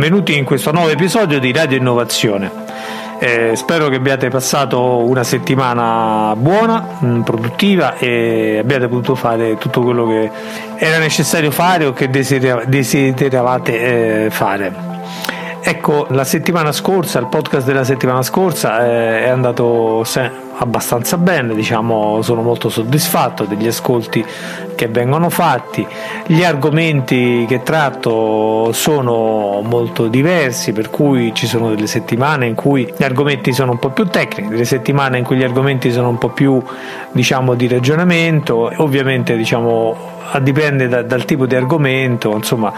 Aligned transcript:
Benvenuti 0.00 0.34
in 0.34 0.46
questo 0.46 0.72
nuovo 0.72 0.88
episodio 0.88 1.38
di 1.38 1.52
Radio 1.52 1.76
Innovazione. 1.76 2.50
Eh, 3.18 3.54
spero 3.54 3.88
che 3.88 3.96
abbiate 3.96 4.30
passato 4.30 5.06
una 5.06 5.22
settimana 5.22 6.34
buona, 6.36 6.96
mh, 7.00 7.20
produttiva 7.20 7.98
e 7.98 8.60
abbiate 8.62 8.88
potuto 8.88 9.14
fare 9.14 9.58
tutto 9.58 9.82
quello 9.82 10.06
che 10.06 10.30
era 10.76 10.96
necessario 10.96 11.50
fare 11.50 11.84
o 11.84 11.92
che 11.92 12.08
desideravate 12.08 14.24
eh, 14.24 14.30
fare. 14.30 14.74
Ecco, 15.60 16.06
la 16.08 16.24
settimana 16.24 16.72
scorsa, 16.72 17.18
il 17.18 17.26
podcast 17.26 17.66
della 17.66 17.84
settimana 17.84 18.22
scorsa 18.22 18.86
eh, 18.86 19.24
è 19.24 19.28
andato 19.28 20.02
se- 20.04 20.30
abbastanza 20.62 21.16
bene, 21.16 21.54
diciamo, 21.54 22.20
sono 22.22 22.42
molto 22.42 22.68
soddisfatto 22.68 23.44
degli 23.44 23.66
ascolti 23.66 24.24
che 24.74 24.88
vengono 24.88 25.30
fatti. 25.30 25.86
Gli 26.26 26.44
argomenti 26.44 27.46
che 27.48 27.62
tratto 27.62 28.70
sono 28.72 29.62
molto 29.62 30.06
diversi, 30.08 30.72
per 30.72 30.90
cui 30.90 31.34
ci 31.34 31.46
sono 31.46 31.70
delle 31.70 31.86
settimane 31.86 32.46
in 32.46 32.54
cui 32.54 32.92
gli 32.94 33.02
argomenti 33.02 33.52
sono 33.52 33.72
un 33.72 33.78
po' 33.78 33.88
più 33.88 34.06
tecnici, 34.06 34.50
delle 34.50 34.66
settimane 34.66 35.18
in 35.18 35.24
cui 35.24 35.36
gli 35.36 35.44
argomenti 35.44 35.90
sono 35.90 36.10
un 36.10 36.18
po' 36.18 36.28
più, 36.28 36.62
diciamo, 37.12 37.54
di 37.54 37.66
ragionamento. 37.66 38.70
Ovviamente, 38.76 39.36
diciamo, 39.38 39.96
dipende 40.42 40.88
da, 40.88 41.02
dal 41.02 41.24
tipo 41.24 41.46
di 41.46 41.54
argomento, 41.54 42.34
insomma, 42.36 42.70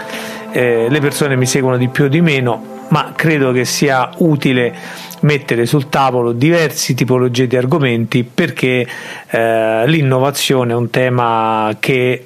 eh, 0.51 0.87
le 0.89 0.99
persone 1.01 1.35
mi 1.35 1.45
seguono 1.45 1.75
di 1.75 1.89
più 1.89 2.05
o 2.05 2.07
di 2.07 2.21
meno 2.21 2.71
ma 2.89 3.11
credo 3.15 3.51
che 3.51 3.65
sia 3.65 4.11
utile 4.17 4.75
mettere 5.23 5.65
sul 5.65 5.89
tavolo 5.89 6.31
diverse 6.31 6.93
tipologie 6.93 7.47
di 7.47 7.57
argomenti 7.57 8.23
perché 8.23 8.87
eh, 9.29 9.83
l'innovazione 9.87 10.73
è 10.73 10.75
un 10.75 10.89
tema 10.89 11.75
che 11.79 12.23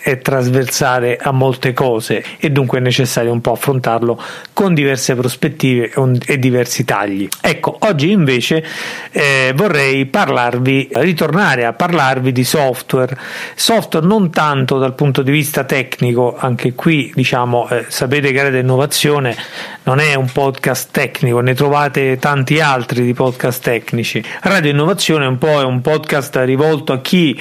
è 0.00 0.18
trasversale 0.18 1.18
a 1.20 1.32
molte 1.32 1.72
cose 1.72 2.24
e 2.38 2.50
dunque 2.50 2.78
è 2.78 2.80
necessario 2.80 3.32
un 3.32 3.40
po' 3.40 3.52
affrontarlo 3.52 4.20
con 4.52 4.72
diverse 4.72 5.14
prospettive 5.14 5.92
e 6.24 6.38
diversi 6.38 6.84
tagli. 6.84 7.28
Ecco, 7.40 7.76
oggi 7.80 8.10
invece 8.10 8.64
eh, 9.10 9.52
vorrei 9.54 10.06
parlarvi, 10.06 10.88
ritornare 10.92 11.64
a 11.64 11.72
parlarvi 11.72 12.32
di 12.32 12.44
software, 12.44 13.16
software 13.54 14.06
non 14.06 14.30
tanto 14.30 14.78
dal 14.78 14.94
punto 14.94 15.22
di 15.22 15.30
vista 15.30 15.64
tecnico, 15.64 16.36
anche 16.38 16.72
qui 16.72 17.12
diciamo 17.14 17.68
eh, 17.68 17.84
sapete 17.88 18.32
che 18.32 18.42
Radio 18.42 18.60
Innovazione 18.60 19.36
non 19.88 20.00
è 20.00 20.12
un 20.12 20.30
podcast 20.30 20.90
tecnico, 20.90 21.40
ne 21.40 21.54
trovate 21.54 22.18
tanti 22.18 22.60
altri 22.60 23.06
di 23.06 23.14
podcast 23.14 23.62
tecnici. 23.62 24.22
Radio 24.42 24.70
Innovazione 24.70 25.24
un 25.24 25.38
po' 25.38 25.62
è 25.62 25.64
un 25.64 25.80
podcast 25.80 26.36
rivolto 26.44 26.92
a 26.92 27.00
chi 27.00 27.34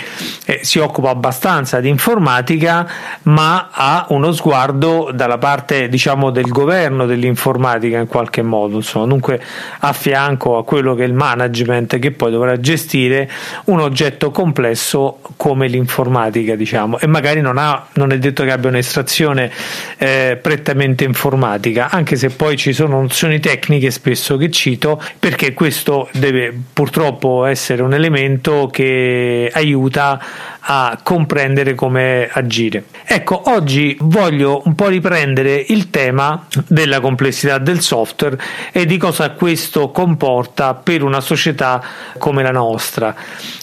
eh, 0.46 0.62
si 0.64 0.80
occupa 0.80 1.10
abbastanza 1.10 1.82
di 1.82 1.90
informatica 1.90 2.90
ma 3.24 3.68
ha 3.70 4.06
uno 4.12 4.32
sguardo 4.32 5.12
dalla 5.14 5.38
parte 5.38 5.90
diciamo 5.90 6.30
del 6.30 6.48
governo 6.48 7.06
dell'informatica 7.06 7.98
in 7.98 8.08
qualche 8.08 8.42
modo, 8.44 8.78
insomma, 8.78 9.08
dunque 9.08 9.42
a 9.80 9.92
fianco 9.92 10.58
a 10.58 10.64
quello 10.64 10.96
che 10.96 11.04
è 11.04 11.08
il 11.08 11.14
management 11.14 12.00
che 12.00 12.12
poi 12.12 12.32
dovrà 12.32 12.58
gestire 12.62 13.30
un 13.66 13.82
oggetto 13.82 14.32
complesso 14.32 15.20
come 15.36 15.68
l'informatica, 15.68 16.56
diciamo, 16.56 16.98
e 17.00 17.08
magari 17.08 17.42
non, 17.42 17.58
ha, 17.58 17.88
non 17.96 18.14
è 18.14 18.18
detto 18.18 18.46
che 18.46 18.52
abbia 18.54 18.70
un'estrazione 18.70 19.52
eh, 19.98 20.40
prettamente 20.42 21.04
informatica, 21.04 21.90
anche 21.92 22.16
se 22.16 22.36
poi 22.38 22.56
ci 22.56 22.72
sono 22.72 23.02
nozioni 23.02 23.42
tecniche 23.42 23.92
spesso 23.92 24.38
che 24.38 24.50
cito, 24.50 25.02
perché 25.20 25.54
questo 25.54 26.08
deve 26.14 26.58
purtroppo 26.72 27.44
essere 27.44 27.82
un 27.82 27.94
elemento 27.94 28.70
che 28.72 29.52
aiuta 29.52 30.22
a 30.70 31.00
comprendere 31.02 31.76
come 31.76 32.28
agire. 32.30 32.86
Ecco, 33.06 33.50
oggi 33.52 33.96
voglio 34.02 34.62
un 34.66 34.76
po' 34.76 34.88
riprendere 34.88 35.64
il 35.70 35.90
tema 35.90 36.46
della 36.68 37.00
complessità 37.00 37.58
del 37.58 37.80
software 37.80 38.38
e 38.74 38.86
di 38.86 38.98
cosa 38.98 39.32
questo 39.32 39.92
comporta 39.92 40.74
per 40.74 41.04
una 41.04 41.22
società 41.22 41.82
come 42.18 42.44
la 42.44 42.52
nostra. 42.52 43.16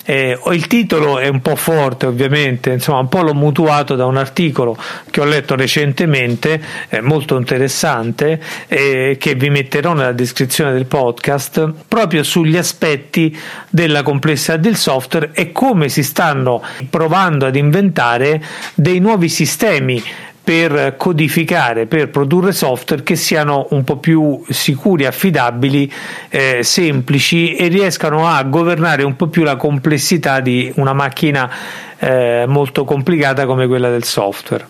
Eh, 0.06 0.38
il 0.50 0.66
titolo 0.66 1.18
è 1.18 1.28
un 1.28 1.42
po' 1.42 1.56
forte, 1.56 2.06
ovviamente, 2.06 2.70
insomma, 2.70 3.00
un 3.00 3.08
po' 3.08 3.20
l'ho 3.20 3.34
mutuato 3.34 3.96
da 3.96 4.06
un 4.06 4.16
articolo 4.16 4.76
che 5.10 5.20
ho 5.20 5.24
letto 5.24 5.56
recentemente, 5.56 6.62
eh, 6.88 7.02
molto 7.02 7.36
interessante, 7.36 8.40
eh, 8.66 9.16
che 9.18 9.34
vi 9.34 9.50
metterò 9.50 9.92
nella 9.92 10.12
descrizione 10.12 10.72
del 10.72 10.86
podcast, 10.86 11.70
proprio 11.86 12.22
sugli 12.22 12.56
aspetti 12.56 13.36
della 13.68 14.02
complessità 14.02 14.56
del 14.56 14.76
software 14.76 15.32
e 15.34 15.52
come 15.52 15.90
si 15.90 16.02
stanno 16.02 16.62
provando 16.94 17.44
ad 17.44 17.56
inventare 17.56 18.40
dei 18.76 19.00
nuovi 19.00 19.28
sistemi 19.28 20.00
per 20.44 20.94
codificare, 20.96 21.86
per 21.86 22.08
produrre 22.08 22.52
software 22.52 23.02
che 23.02 23.16
siano 23.16 23.66
un 23.70 23.82
po' 23.82 23.96
più 23.96 24.40
sicuri, 24.48 25.04
affidabili, 25.04 25.92
eh, 26.28 26.60
semplici 26.62 27.56
e 27.56 27.66
riescano 27.66 28.28
a 28.28 28.40
governare 28.44 29.02
un 29.02 29.16
po' 29.16 29.26
più 29.26 29.42
la 29.42 29.56
complessità 29.56 30.38
di 30.38 30.70
una 30.76 30.92
macchina 30.92 31.50
eh, 31.98 32.44
molto 32.46 32.84
complicata 32.84 33.46
come 33.46 33.66
quella 33.66 33.90
del 33.90 34.04
software. 34.04 34.66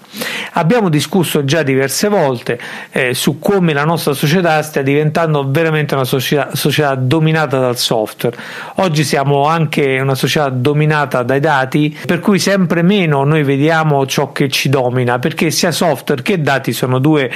Abbiamo 0.52 0.88
discusso 0.88 1.44
già 1.44 1.62
diverse 1.62 2.08
volte 2.08 2.60
eh, 2.92 3.14
su 3.14 3.38
come 3.38 3.72
la 3.72 3.84
nostra 3.84 4.12
società 4.12 4.62
stia 4.62 4.82
diventando 4.82 5.44
veramente 5.48 5.94
una 5.94 6.04
società, 6.04 6.50
società, 6.54 6.94
dominata 6.94 7.58
dal 7.58 7.76
software. 7.76 8.36
Oggi 8.76 9.04
siamo 9.04 9.46
anche 9.46 9.98
una 9.98 10.14
società 10.14 10.48
dominata 10.48 11.22
dai 11.22 11.40
dati, 11.40 11.96
per 12.06 12.20
cui 12.20 12.38
sempre 12.38 12.82
meno 12.82 13.24
noi 13.24 13.42
vediamo 13.42 14.06
ciò 14.06 14.32
che 14.32 14.48
ci 14.48 14.68
domina, 14.68 15.18
perché 15.18 15.50
sia 15.50 15.72
software 15.72 16.22
che 16.22 16.40
dati 16.40 16.72
sono 16.72 16.98
due 16.98 17.30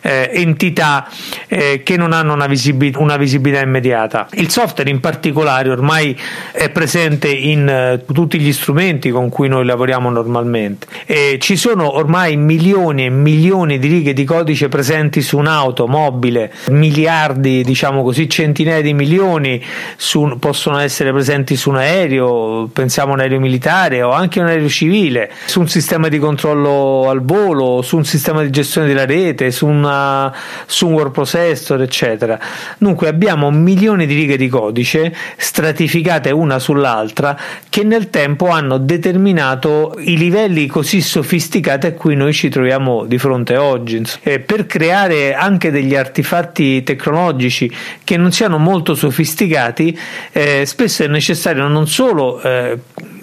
eh, 0.00 0.30
entità 0.32 1.08
eh, 1.46 1.82
che 1.82 1.96
non 1.96 2.12
hanno 2.12 2.34
una, 2.34 2.46
visibil- 2.46 2.96
una, 2.96 3.16
visibilità 3.16 3.60
immediata. 3.60 4.28
Il 4.32 4.50
software 4.50 4.90
in 4.90 5.00
particolare 5.00 5.70
ormai 5.70 6.18
è 6.52 6.70
presente 6.70 7.28
in 7.28 7.68
eh, 7.68 8.04
tutti 8.12 8.38
gli 8.38 8.52
strumenti 8.52 9.10
con 9.10 9.28
cui 9.28 9.48
noi 9.48 9.64
lavoriamo 9.64 10.10
normalmente 10.10 10.86
e 11.06 11.38
ci 11.40 11.56
sono 11.56 11.96
ormai 11.96 12.36
milioni 12.36 13.06
e 13.06 13.10
milioni 13.10 13.78
di 13.78 13.88
righe 13.88 14.12
di 14.12 14.24
codice 14.24 14.68
presenti 14.68 15.22
su 15.22 15.38
un'auto 15.38 15.86
mobile, 15.86 16.52
miliardi, 16.68 17.62
diciamo 17.64 18.02
così, 18.02 18.28
centinaia 18.28 18.82
di 18.82 18.94
milioni 18.94 19.62
su, 19.96 20.36
possono 20.38 20.78
essere 20.78 21.12
presenti 21.12 21.56
su 21.56 21.70
un 21.70 21.76
aereo, 21.76 22.68
pensiamo 22.72 23.12
a 23.12 23.14
un 23.14 23.20
aereo 23.20 23.40
militare 23.40 24.02
o 24.02 24.10
anche 24.10 24.40
un 24.40 24.46
aereo 24.46 24.68
civile, 24.68 25.30
su 25.46 25.60
un 25.60 25.68
sistema 25.68 26.08
di 26.08 26.18
controllo 26.18 27.08
al 27.08 27.22
volo, 27.22 27.82
su 27.82 27.96
un 27.96 28.04
sistema 28.04 28.42
di 28.42 28.50
gestione 28.50 28.86
della 28.86 29.06
rete, 29.06 29.50
su 29.50 29.66
un 29.66 29.84
una, 29.98 30.32
su 30.66 30.86
un 30.86 30.94
word 30.94 31.12
processor, 31.12 31.82
eccetera. 31.82 32.38
Dunque 32.78 33.08
abbiamo 33.08 33.50
milioni 33.50 34.06
di 34.06 34.14
righe 34.14 34.36
di 34.36 34.48
codice 34.48 35.14
stratificate 35.36 36.30
una 36.30 36.58
sull'altra 36.58 37.38
che 37.68 37.82
nel 37.82 38.10
tempo 38.10 38.48
hanno 38.48 38.78
determinato 38.78 39.96
i 39.98 40.16
livelli 40.16 40.66
così 40.66 41.00
sofisticati 41.00 41.86
a 41.86 41.92
cui 41.92 42.14
noi 42.14 42.32
ci 42.32 42.48
troviamo 42.48 43.04
di 43.04 43.18
fronte 43.18 43.56
oggi. 43.56 44.02
E 44.22 44.38
per 44.38 44.66
creare 44.66 45.34
anche 45.34 45.70
degli 45.70 45.94
artefatti 45.94 46.82
tecnologici 46.82 47.70
che 48.04 48.16
non 48.16 48.32
siano 48.32 48.58
molto 48.58 48.94
sofisticati, 48.94 49.98
eh, 50.32 50.64
spesso 50.64 51.02
è 51.02 51.08
necessario 51.08 51.66
non 51.68 51.88
solo 51.88 52.40
eh, 52.40 52.78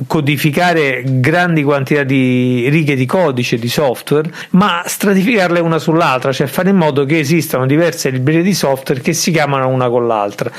codificare 0.07 1.03
grandi 1.05 1.63
quantità 1.63 2.03
di 2.03 2.67
righe 2.69 2.95
di 2.95 3.05
codice 3.05 3.57
di 3.57 3.69
software, 3.69 4.29
ma 4.51 4.83
stratificarle 4.85 5.59
una 5.59 5.79
sull'altra, 5.79 6.31
cioè 6.31 6.47
fare 6.55 6.69
in 6.69 6.77
modo 6.77 7.03
che 7.03 7.19
esistano 7.19 7.65
diverse 7.65 8.09
librerie 8.09 8.41
di 8.41 8.53
software 8.53 9.01
che 9.01 9.11
si 9.11 9.31
chiamano 9.31 9.67
una 9.67 9.89
con 9.89 10.07
l'altra. 10.07 10.49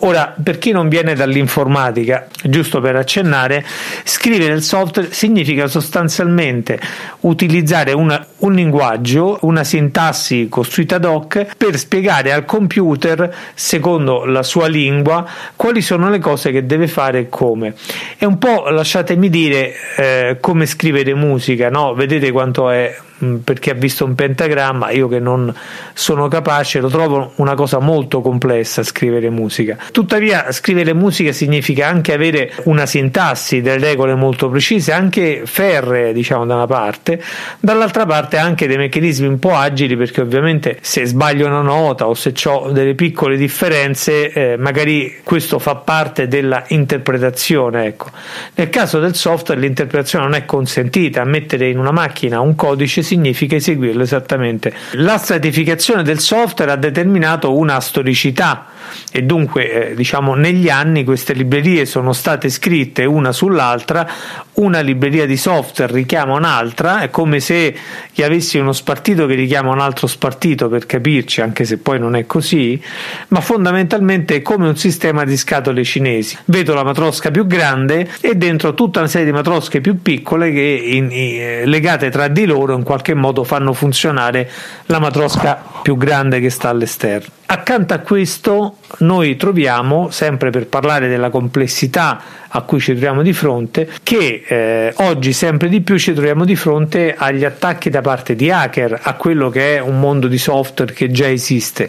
Ora, 0.00 0.34
per 0.40 0.58
chi 0.58 0.72
non 0.72 0.90
viene 0.90 1.14
dall'informatica, 1.14 2.26
giusto 2.44 2.82
per 2.82 2.96
accennare, 2.96 3.64
scrivere 4.04 4.52
il 4.52 4.62
software 4.62 5.10
significa 5.10 5.66
sostanzialmente 5.66 6.78
utilizzare 7.20 7.92
una, 7.92 8.24
un 8.40 8.52
linguaggio, 8.52 9.38
una 9.42 9.64
sintassi 9.64 10.48
costruita 10.50 10.96
ad 10.96 11.06
hoc 11.06 11.56
per 11.56 11.78
spiegare 11.78 12.30
al 12.30 12.44
computer, 12.44 13.34
secondo 13.54 14.26
la 14.26 14.42
sua 14.42 14.66
lingua, 14.66 15.26
quali 15.56 15.80
sono 15.80 16.10
le 16.10 16.18
cose 16.18 16.52
che 16.52 16.66
deve 16.66 16.88
fare 16.88 17.20
e 17.20 17.28
come. 17.30 17.74
È 18.18 18.26
un 18.26 18.36
po', 18.36 18.68
lasciatemi 18.68 19.30
dire, 19.30 19.72
eh, 19.96 20.36
come 20.40 20.66
scrivere 20.66 21.14
musica, 21.14 21.70
no? 21.70 21.94
Vedete 21.94 22.30
quanto 22.32 22.68
è 22.68 22.94
perché 23.42 23.70
ha 23.70 23.74
visto 23.74 24.04
un 24.04 24.14
pentagramma, 24.14 24.90
io 24.90 25.08
che 25.08 25.18
non 25.18 25.54
sono 25.92 26.28
capace, 26.28 26.80
lo 26.80 26.88
trovo 26.88 27.32
una 27.36 27.54
cosa 27.54 27.78
molto 27.78 28.20
complessa 28.20 28.82
scrivere 28.82 29.30
musica. 29.30 29.76
Tuttavia, 29.90 30.52
scrivere 30.52 30.92
musica 30.94 31.32
significa 31.32 31.88
anche 31.88 32.12
avere 32.12 32.52
una 32.64 32.86
sintassi, 32.86 33.60
delle 33.60 33.78
regole 33.78 34.14
molto 34.14 34.48
precise, 34.48 34.92
anche 34.92 35.42
ferree, 35.44 36.12
diciamo, 36.12 36.46
da 36.46 36.54
una 36.54 36.66
parte, 36.66 37.22
dall'altra 37.60 38.06
parte 38.06 38.36
anche 38.36 38.66
dei 38.66 38.76
meccanismi 38.76 39.26
un 39.26 39.38
po' 39.38 39.54
agili, 39.54 39.96
perché 39.96 40.20
ovviamente 40.20 40.78
se 40.80 41.04
sbaglio 41.04 41.46
una 41.46 41.62
nota 41.62 42.06
o 42.06 42.14
se 42.14 42.32
ho 42.44 42.70
delle 42.70 42.94
piccole 42.94 43.36
differenze, 43.36 44.30
eh, 44.30 44.56
magari 44.56 45.20
questo 45.24 45.58
fa 45.58 45.74
parte 45.74 46.28
della 46.28 46.64
interpretazione. 46.68 47.86
Ecco. 47.86 48.10
Nel 48.54 48.68
caso 48.70 49.00
del 49.00 49.14
software, 49.14 49.60
l'interpretazione 49.60 50.24
non 50.24 50.34
è 50.34 50.44
consentita, 50.44 51.24
mettere 51.24 51.68
in 51.68 51.78
una 51.78 51.92
macchina 51.92 52.40
un 52.40 52.54
codice 52.54 53.02
significa 53.08 53.56
eseguirlo 53.56 54.02
esattamente. 54.02 54.72
La 54.92 55.16
stratificazione 55.16 56.02
del 56.02 56.18
software 56.18 56.72
ha 56.72 56.76
determinato 56.76 57.56
una 57.56 57.80
storicità 57.80 58.66
e 59.10 59.22
dunque 59.22 59.90
eh, 59.90 59.94
diciamo 59.94 60.34
negli 60.34 60.68
anni 60.68 61.04
queste 61.04 61.32
librerie 61.32 61.86
sono 61.86 62.12
state 62.12 62.48
scritte 62.48 63.04
una 63.04 63.32
sull'altra, 63.32 64.08
una 64.54 64.80
libreria 64.80 65.26
di 65.26 65.36
software 65.36 65.92
richiama 65.92 66.34
un'altra, 66.34 67.00
è 67.00 67.10
come 67.10 67.40
se 67.40 67.74
chi 68.12 68.22
avessi 68.22 68.58
uno 68.58 68.72
spartito 68.72 69.26
che 69.26 69.34
richiama 69.34 69.70
un 69.70 69.80
altro 69.80 70.06
spartito 70.06 70.68
per 70.68 70.86
capirci, 70.86 71.40
anche 71.40 71.64
se 71.64 71.78
poi 71.78 71.98
non 71.98 72.16
è 72.16 72.26
così, 72.26 72.80
ma 73.28 73.40
fondamentalmente 73.40 74.36
è 74.36 74.42
come 74.42 74.68
un 74.68 74.76
sistema 74.76 75.24
di 75.24 75.36
scatole 75.36 75.84
cinesi. 75.84 76.36
Vedo 76.46 76.74
la 76.74 76.84
matrosca 76.84 77.30
più 77.30 77.46
grande 77.46 78.08
e 78.20 78.34
dentro 78.34 78.74
tutta 78.74 79.00
una 79.00 79.08
serie 79.08 79.26
di 79.26 79.32
matrosche 79.32 79.80
più 79.80 80.02
piccole 80.02 80.52
che 80.52 80.60
in, 80.60 81.10
in, 81.10 81.68
legate 81.68 82.10
tra 82.10 82.28
di 82.28 82.44
loro 82.44 82.74
in 82.74 82.82
qualche 82.82 83.14
modo 83.14 83.44
fanno 83.44 83.72
funzionare 83.72 84.50
la 84.86 84.98
matrosca 84.98 85.62
più 85.82 85.96
grande 85.96 86.40
che 86.40 86.50
sta 86.50 86.68
all'esterno. 86.68 87.37
Accanto 87.50 87.94
a 87.94 88.00
questo 88.00 88.76
noi 88.98 89.36
troviamo, 89.36 90.10
sempre 90.10 90.50
per 90.50 90.66
parlare 90.66 91.08
della 91.08 91.30
complessità 91.30 92.20
a 92.46 92.60
cui 92.60 92.78
ci 92.78 92.92
troviamo 92.92 93.22
di 93.22 93.32
fronte, 93.32 93.88
che 94.02 94.42
eh, 94.46 94.92
oggi 94.96 95.32
sempre 95.32 95.70
di 95.70 95.80
più 95.80 95.98
ci 95.98 96.12
troviamo 96.12 96.44
di 96.44 96.54
fronte 96.56 97.14
agli 97.16 97.46
attacchi 97.46 97.88
da 97.88 98.02
parte 98.02 98.34
di 98.34 98.50
hacker 98.50 99.00
a 99.02 99.14
quello 99.14 99.48
che 99.48 99.76
è 99.76 99.80
un 99.80 99.98
mondo 99.98 100.28
di 100.28 100.36
software 100.36 100.92
che 100.92 101.10
già 101.10 101.30
esiste. 101.30 101.88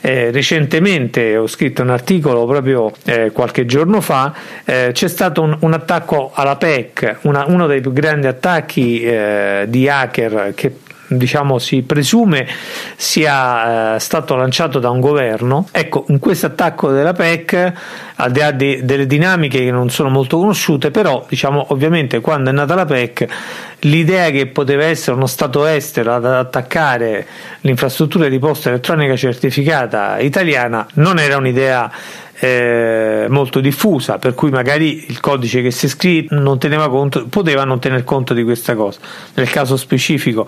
Eh, 0.00 0.30
recentemente 0.30 1.36
ho 1.36 1.48
scritto 1.48 1.82
un 1.82 1.90
articolo 1.90 2.46
proprio 2.46 2.90
eh, 3.04 3.30
qualche 3.30 3.66
giorno 3.66 4.00
fa, 4.00 4.32
eh, 4.64 4.90
c'è 4.94 5.08
stato 5.08 5.42
un, 5.42 5.54
un, 5.60 5.72
attacco 5.74 6.30
alla 6.32 6.56
PEC, 6.56 7.18
una, 7.22 7.44
uno 7.46 7.66
dei 7.66 7.82
più 7.82 7.92
grandi 7.92 8.26
attacchi 8.26 9.02
eh, 9.02 9.66
di 9.68 9.86
hacker 9.86 10.52
che 10.54 10.74
diciamo 11.06 11.58
si 11.58 11.82
presume 11.82 12.46
sia 12.96 13.94
eh, 13.94 13.98
stato 14.00 14.34
lanciato 14.36 14.78
da 14.78 14.90
un 14.90 15.00
governo. 15.00 15.66
Ecco, 15.70 16.04
in 16.08 16.18
questo 16.18 16.46
attacco 16.46 16.90
della 16.90 17.12
PEC, 17.12 17.72
al 18.16 18.30
di 18.30 18.38
là 18.38 18.50
di, 18.50 18.80
delle 18.84 19.06
dinamiche 19.06 19.58
che 19.58 19.70
non 19.70 19.90
sono 19.90 20.08
molto 20.08 20.38
conosciute, 20.38 20.90
però 20.90 21.24
diciamo 21.28 21.66
ovviamente 21.70 22.20
quando 22.20 22.50
è 22.50 22.52
nata 22.52 22.74
la 22.74 22.84
PEC 22.84 23.26
l'idea 23.80 24.30
che 24.30 24.46
poteva 24.46 24.84
essere 24.84 25.16
uno 25.16 25.26
Stato 25.26 25.66
estero 25.66 26.14
ad 26.14 26.24
attaccare 26.24 27.26
l'infrastruttura 27.60 28.28
di 28.28 28.38
posta 28.38 28.68
elettronica 28.70 29.16
certificata 29.16 30.18
italiana 30.18 30.86
non 30.94 31.18
era 31.18 31.36
un'idea 31.36 31.90
eh, 32.38 33.26
molto 33.28 33.60
diffusa, 33.60 34.18
per 34.18 34.34
cui 34.34 34.50
magari 34.50 35.06
il 35.08 35.20
codice 35.20 35.62
che 35.62 35.70
si 35.70 35.88
scrive 35.88 36.36
non 36.36 36.58
teneva 36.58 36.88
conto, 36.88 37.26
poteva 37.28 37.64
non 37.64 37.78
tener 37.78 38.04
conto 38.04 38.34
di 38.34 38.42
questa 38.42 38.74
cosa. 38.74 39.00
Nel 39.34 39.48
caso 39.50 39.76
specifico 39.76 40.46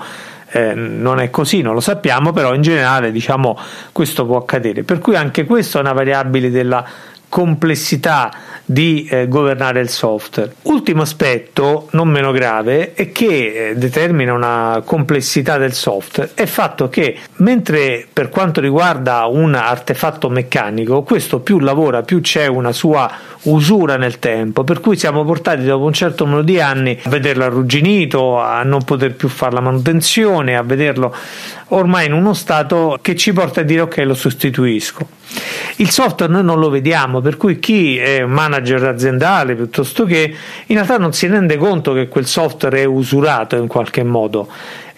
eh, 0.57 0.75
non 0.75 1.21
è 1.21 1.29
così, 1.29 1.61
non 1.61 1.75
lo 1.75 1.81
sappiamo, 1.81 2.33
però 2.33 2.55
in 2.55 2.63
generale 2.63 3.13
diciamo 3.13 3.59
questo 3.93 4.25
può 4.25 4.39
accadere. 4.39 4.85
Per 4.85 4.99
cui 4.99 5.15
anche 5.15 5.45
questa 5.45 5.79
è 5.79 5.81
una 5.83 5.93
variabile 5.93 6.51
della 6.51 6.85
complessità 7.29 8.33
di 8.67 9.07
eh, 9.09 9.29
governare 9.29 9.81
il 9.81 9.89
software. 9.89 10.57
Ultimo 10.63 11.03
aspetto, 11.03 11.89
non 11.93 12.09
meno 12.09 12.33
grave, 12.33 12.95
e 12.95 13.13
che 13.13 13.71
eh, 13.71 13.77
determina 13.77 14.33
una 14.33 14.83
complessità 14.85 15.57
del 15.57 15.73
software 15.73 16.33
è 16.35 16.43
il 16.43 16.49
fatto 16.49 16.89
che 16.89 17.17
mentre 17.37 18.07
per 18.13 18.29
quanto 18.29 18.61
riguarda 18.61 19.27
un 19.27 19.55
artefatto 19.55 20.29
meccanico, 20.29 21.03
questo 21.03 21.41
più 21.41 21.61
lavora, 21.61 22.03
più 22.03 22.21
c'è 22.21 22.47
una 22.47 22.73
sua 22.73 23.11
usura 23.43 23.97
nel 23.97 24.19
tempo, 24.19 24.65
per 24.65 24.81
cui 24.81 24.97
siamo 24.97 25.25
portati 25.25 25.65
dopo 25.65 25.85
un 25.85 25.93
certo 25.93 26.25
numero 26.25 26.43
di 26.43 26.61
anni 26.61 26.99
a 27.05 27.09
vederlo 27.09 27.45
arrugginito, 27.45 28.41
a 28.41 28.63
non 28.65 28.83
poter 28.83 29.15
più 29.15 29.29
fare 29.29 29.53
la 29.53 29.61
manutenzione, 29.61 30.57
a 30.57 30.63
vederlo 30.63 31.15
ormai 31.69 32.07
in 32.07 32.13
uno 32.13 32.35
stato 32.35 32.99
che 33.01 33.17
ci 33.17 33.33
porta 33.33 33.61
a 33.61 33.65
dire 33.65 33.83
ok 33.83 33.97
lo 33.99 34.15
sostituisco. 34.15 35.09
Il 35.77 35.91
software 35.91 36.33
noi 36.33 36.45
non 36.45 36.59
lo 36.59 36.71
vediamo, 36.71 37.21
per 37.21 37.37
cui 37.37 37.59
chi 37.59 37.99
è 37.99 38.25
manager 38.25 38.56
aziendale 38.57 39.55
piuttosto 39.55 40.05
che 40.05 40.35
in 40.67 40.75
realtà 40.75 40.99
non 40.99 41.13
si 41.13 41.27
rende 41.27 41.57
conto 41.57 41.93
che 41.93 42.09
quel 42.09 42.27
software 42.27 42.81
è 42.81 42.85
usurato 42.85 43.57
in 43.57 43.67
qualche 43.67 44.03
modo. 44.03 44.49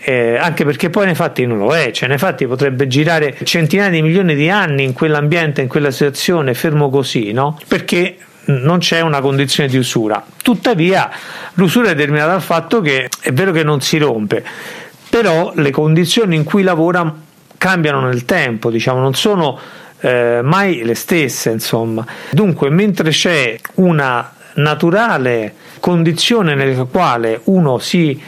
Eh, 0.00 0.36
anche 0.36 0.64
perché 0.64 0.90
poi 0.90 1.06
nei 1.06 1.14
fatti 1.14 1.44
non 1.44 1.58
lo 1.58 1.74
è, 1.74 1.90
cioè 1.90 2.08
nei 2.08 2.18
fatti 2.18 2.46
potrebbe 2.46 2.86
girare 2.86 3.36
centinaia 3.42 3.90
di 3.90 4.00
milioni 4.00 4.34
di 4.36 4.48
anni 4.48 4.84
in 4.84 4.92
quell'ambiente, 4.92 5.60
in 5.60 5.68
quella 5.68 5.90
situazione, 5.90 6.54
fermo 6.54 6.88
così, 6.88 7.32
no? 7.32 7.58
Perché 7.66 8.16
non 8.44 8.78
c'è 8.78 9.00
una 9.00 9.20
condizione 9.20 9.68
di 9.68 9.76
usura. 9.76 10.24
Tuttavia, 10.42 11.10
l'usura 11.54 11.90
è 11.90 11.94
determinata 11.94 12.30
dal 12.30 12.42
fatto 12.42 12.80
che 12.80 13.08
è 13.20 13.32
vero 13.32 13.52
che 13.52 13.62
non 13.62 13.80
si 13.80 13.98
rompe, 13.98 14.44
però 15.10 15.52
le 15.54 15.70
condizioni 15.70 16.36
in 16.36 16.44
cui 16.44 16.62
lavora 16.62 17.12
cambiano 17.58 18.00
nel 18.00 18.24
tempo, 18.24 18.70
diciamo, 18.70 19.00
non 19.00 19.14
sono 19.14 19.58
eh, 20.00 20.40
mai 20.42 20.82
le 20.84 20.94
stesse, 20.94 21.50
insomma. 21.50 22.06
Dunque, 22.30 22.70
mentre 22.70 23.10
c'è 23.10 23.56
una 23.74 24.32
naturale 24.54 25.54
condizione 25.80 26.54
nella 26.54 26.84
quale 26.84 27.40
uno 27.44 27.78
si 27.78 28.20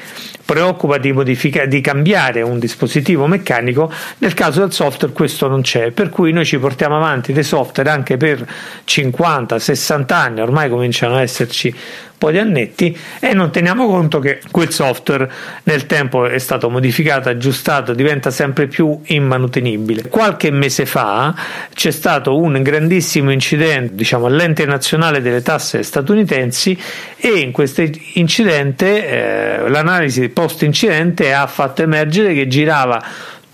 preoccupa 0.45 0.99
di, 0.99 1.13
modifica- 1.13 1.67
di 1.67 1.81
cambiare 1.81 2.43
un 2.43 2.59
dispositivo 2.59 3.29
meccanico, 3.29 3.93
nel 4.19 4.35
caso 4.35 4.61
del 4.61 4.73
software 4.73 5.13
questo 5.13 5.47
non 5.47 5.61
c'è, 5.61 5.93
per 5.93 6.09
cui 6.09 6.33
noi 6.33 6.45
ci 6.45 6.59
portiamo 6.59 6.97
avanti 6.97 7.33
dei 7.33 7.45
software 7.45 7.89
anche 7.89 8.17
per 8.17 8.45
50-60 8.85 10.13
anni, 10.13 10.41
ormai 10.41 10.69
cominciano 10.69 11.15
ad 11.15 11.23
esserci 11.23 11.73
po' 12.21 12.31
di 12.31 12.39
annetti 12.39 12.95
e 13.19 13.33
non 13.33 13.51
teniamo 13.51 13.87
conto 13.87 14.19
che 14.19 14.41
quel 14.51 14.71
software 14.71 15.29
nel 15.63 15.87
tempo 15.87 16.27
è 16.27 16.39
stato 16.39 16.69
modificato, 16.69 17.31
aggiustato, 17.31 17.95
diventa 17.95 18.31
sempre 18.31 18.67
più 18.67 19.01
immanutenibile. 19.05 20.09
Qualche 20.09 20.51
mese 20.51 20.85
fa 20.85 21.35
c'è 21.73 21.91
stato 21.91 22.37
un 22.37 22.61
grandissimo 22.63 23.33
incidente, 23.33 23.95
diciamo, 23.95 24.27
all'ente 24.27 24.67
nazionale 24.67 25.23
delle 25.23 25.41
tasse 25.41 25.83
statunitensi 25.83 26.79
e 27.17 27.29
in 27.39 27.53
questo 27.53 27.83
incidente 28.15 29.63
eh, 29.63 29.69
l'analisi 29.71 30.29
post 30.29 30.63
incidente 30.63 31.33
ha 31.33 31.47
fatto 31.47 31.81
emergere 31.81 32.35
che 32.35 32.47
girava 32.47 33.03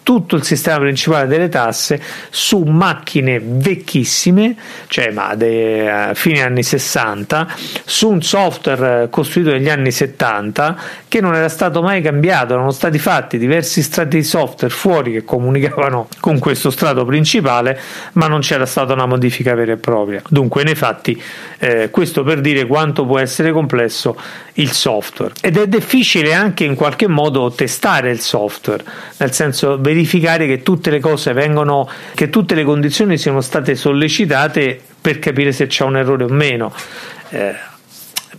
tutto 0.06 0.36
il 0.36 0.44
sistema 0.44 0.78
principale 0.78 1.26
delle 1.26 1.48
tasse 1.48 2.00
su 2.30 2.62
macchine 2.62 3.40
vecchissime, 3.42 4.54
cioè 4.86 5.10
ma 5.10 5.34
de, 5.34 6.10
uh, 6.10 6.14
fine 6.14 6.42
anni 6.42 6.62
60, 6.62 7.48
su 7.84 8.10
un 8.10 8.22
software 8.22 9.02
eh, 9.02 9.10
costruito 9.10 9.50
negli 9.50 9.68
anni 9.68 9.90
70 9.90 10.78
che 11.08 11.20
non 11.20 11.34
era 11.34 11.48
stato 11.48 11.82
mai 11.82 12.02
cambiato, 12.02 12.52
erano 12.52 12.70
stati 12.70 13.00
fatti 13.00 13.36
diversi 13.36 13.82
strati 13.82 14.18
di 14.18 14.22
software 14.22 14.72
fuori 14.72 15.10
che 15.10 15.24
comunicavano 15.24 16.06
con 16.20 16.38
questo 16.38 16.70
strato 16.70 17.04
principale, 17.04 17.76
ma 18.12 18.28
non 18.28 18.42
c'era 18.42 18.64
stata 18.64 18.92
una 18.92 19.06
modifica 19.06 19.56
vera 19.56 19.72
e 19.72 19.76
propria. 19.76 20.22
Dunque, 20.28 20.62
nei 20.62 20.76
fatti, 20.76 21.20
eh, 21.58 21.90
questo 21.90 22.22
per 22.22 22.40
dire 22.40 22.64
quanto 22.66 23.04
può 23.04 23.18
essere 23.18 23.50
complesso 23.50 24.16
il 24.54 24.70
software 24.70 25.34
ed 25.40 25.56
è 25.56 25.66
difficile 25.66 26.32
anche 26.32 26.62
in 26.62 26.76
qualche 26.76 27.08
modo 27.08 27.50
testare 27.50 28.10
il 28.10 28.20
software, 28.20 28.84
nel 29.16 29.32
senso 29.32 29.78
verificare 29.96 30.46
che 30.46 30.62
tutte 30.62 30.90
le 30.90 31.00
cose 31.00 31.32
vengono, 31.32 31.88
che 32.14 32.28
tutte 32.28 32.54
le 32.54 32.64
condizioni 32.64 33.16
siano 33.16 33.40
state 33.40 33.74
sollecitate 33.74 34.78
per 35.00 35.18
capire 35.18 35.52
se 35.52 35.66
c'è 35.66 35.84
un 35.84 35.96
errore 35.96 36.24
o 36.24 36.28
meno. 36.28 36.72
Eh, 37.30 37.54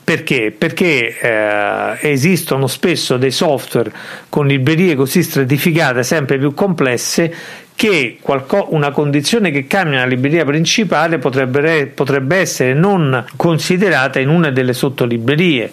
perché? 0.04 0.54
Perché 0.56 1.18
eh, 1.20 2.10
esistono 2.12 2.68
spesso 2.68 3.18
dei 3.18 3.32
software 3.32 3.92
con 4.30 4.46
librerie 4.46 4.96
così 4.96 5.24
stratificate, 5.24 6.04
sempre 6.04 6.38
più 6.38 6.54
complesse, 6.54 7.34
che 7.76 8.18
qualco, 8.22 8.68
una 8.70 8.92
condizione 8.92 9.52
che 9.52 9.68
cambia 9.68 10.00
la 10.00 10.06
libreria 10.06 10.46
principale 10.46 11.18
potrebbe, 11.18 11.88
potrebbe 11.88 12.38
essere 12.38 12.74
non 12.74 13.26
considerata 13.36 14.20
in 14.20 14.30
una 14.30 14.50
delle 14.52 14.74
sottolibrerie 14.74 15.72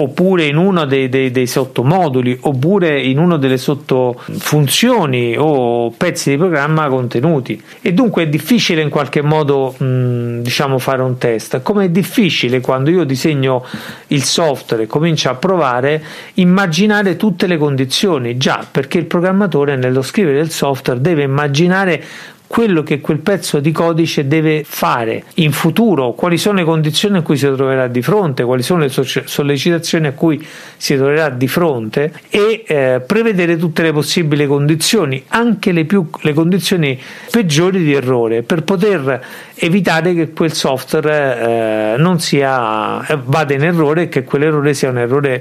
oppure 0.00 0.46
in 0.46 0.56
uno 0.56 0.86
dei, 0.86 1.08
dei, 1.08 1.30
dei, 1.30 1.46
sottomoduli 1.46 2.38
oppure 2.42 3.00
in 3.00 3.18
una 3.18 3.36
delle 3.36 3.58
sottofunzioni 3.58 5.36
o 5.36 5.90
pezzi 5.90 6.30
di 6.30 6.36
programma 6.36 6.88
contenuti. 6.88 7.62
E 7.82 7.92
dunque 7.92 8.22
è 8.24 8.28
difficile 8.28 8.80
in 8.80 8.88
qualche 8.88 9.22
modo 9.22 9.74
mh, 9.76 10.40
diciamo 10.40 10.78
fare 10.78 11.02
un 11.02 11.18
test. 11.18 11.60
Come 11.62 11.86
è 11.86 11.88
difficile 11.90 12.60
quando 12.60 12.90
io 12.90 13.04
disegno 13.04 13.64
il 14.08 14.22
software 14.22 14.84
e 14.84 14.86
comincio 14.86 15.28
a 15.28 15.34
provare 15.34 16.02
immaginare 16.34 17.16
tutte 17.16 17.46
le 17.46 17.58
condizioni. 17.58 18.36
Già 18.38 18.66
perché 18.70 18.98
il 18.98 19.06
programmatore 19.06 19.76
nello 19.76 20.02
scrivere 20.02 20.40
il 20.40 20.50
software 20.50 21.00
deve 21.00 21.24
immaginare 21.24 22.02
quello 22.50 22.82
che 22.82 23.00
quel 23.00 23.20
pezzo 23.20 23.60
di 23.60 23.70
codice 23.70 24.26
deve 24.26 24.64
fare 24.66 25.22
in 25.34 25.52
futuro, 25.52 26.14
quali 26.14 26.36
sono 26.36 26.58
le 26.58 26.64
condizioni 26.64 27.18
a 27.18 27.22
cui 27.22 27.36
si 27.36 27.46
troverà 27.46 27.86
di 27.86 28.02
fronte, 28.02 28.42
quali 28.42 28.64
sono 28.64 28.80
le 28.80 28.88
sollecitazioni 28.88 30.08
a 30.08 30.12
cui 30.14 30.44
si 30.76 30.96
troverà 30.96 31.28
di 31.28 31.46
fronte 31.46 32.12
e 32.28 32.64
eh, 32.66 33.02
prevedere 33.06 33.56
tutte 33.56 33.82
le 33.82 33.92
possibili 33.92 34.48
condizioni, 34.48 35.22
anche 35.28 35.70
le, 35.70 35.84
più, 35.84 36.10
le 36.22 36.32
condizioni 36.32 37.00
peggiori 37.30 37.84
di 37.84 37.92
errore, 37.92 38.42
per 38.42 38.64
poter 38.64 39.24
evitare 39.54 40.12
che 40.12 40.32
quel 40.32 40.52
software 40.52 41.94
eh, 41.94 41.98
non 41.98 42.18
sia, 42.18 43.06
eh, 43.06 43.16
vada 43.26 43.54
in 43.54 43.62
errore 43.62 44.02
e 44.02 44.08
che 44.08 44.24
quell'errore 44.24 44.74
sia 44.74 44.90
un 44.90 44.98
errore 44.98 45.40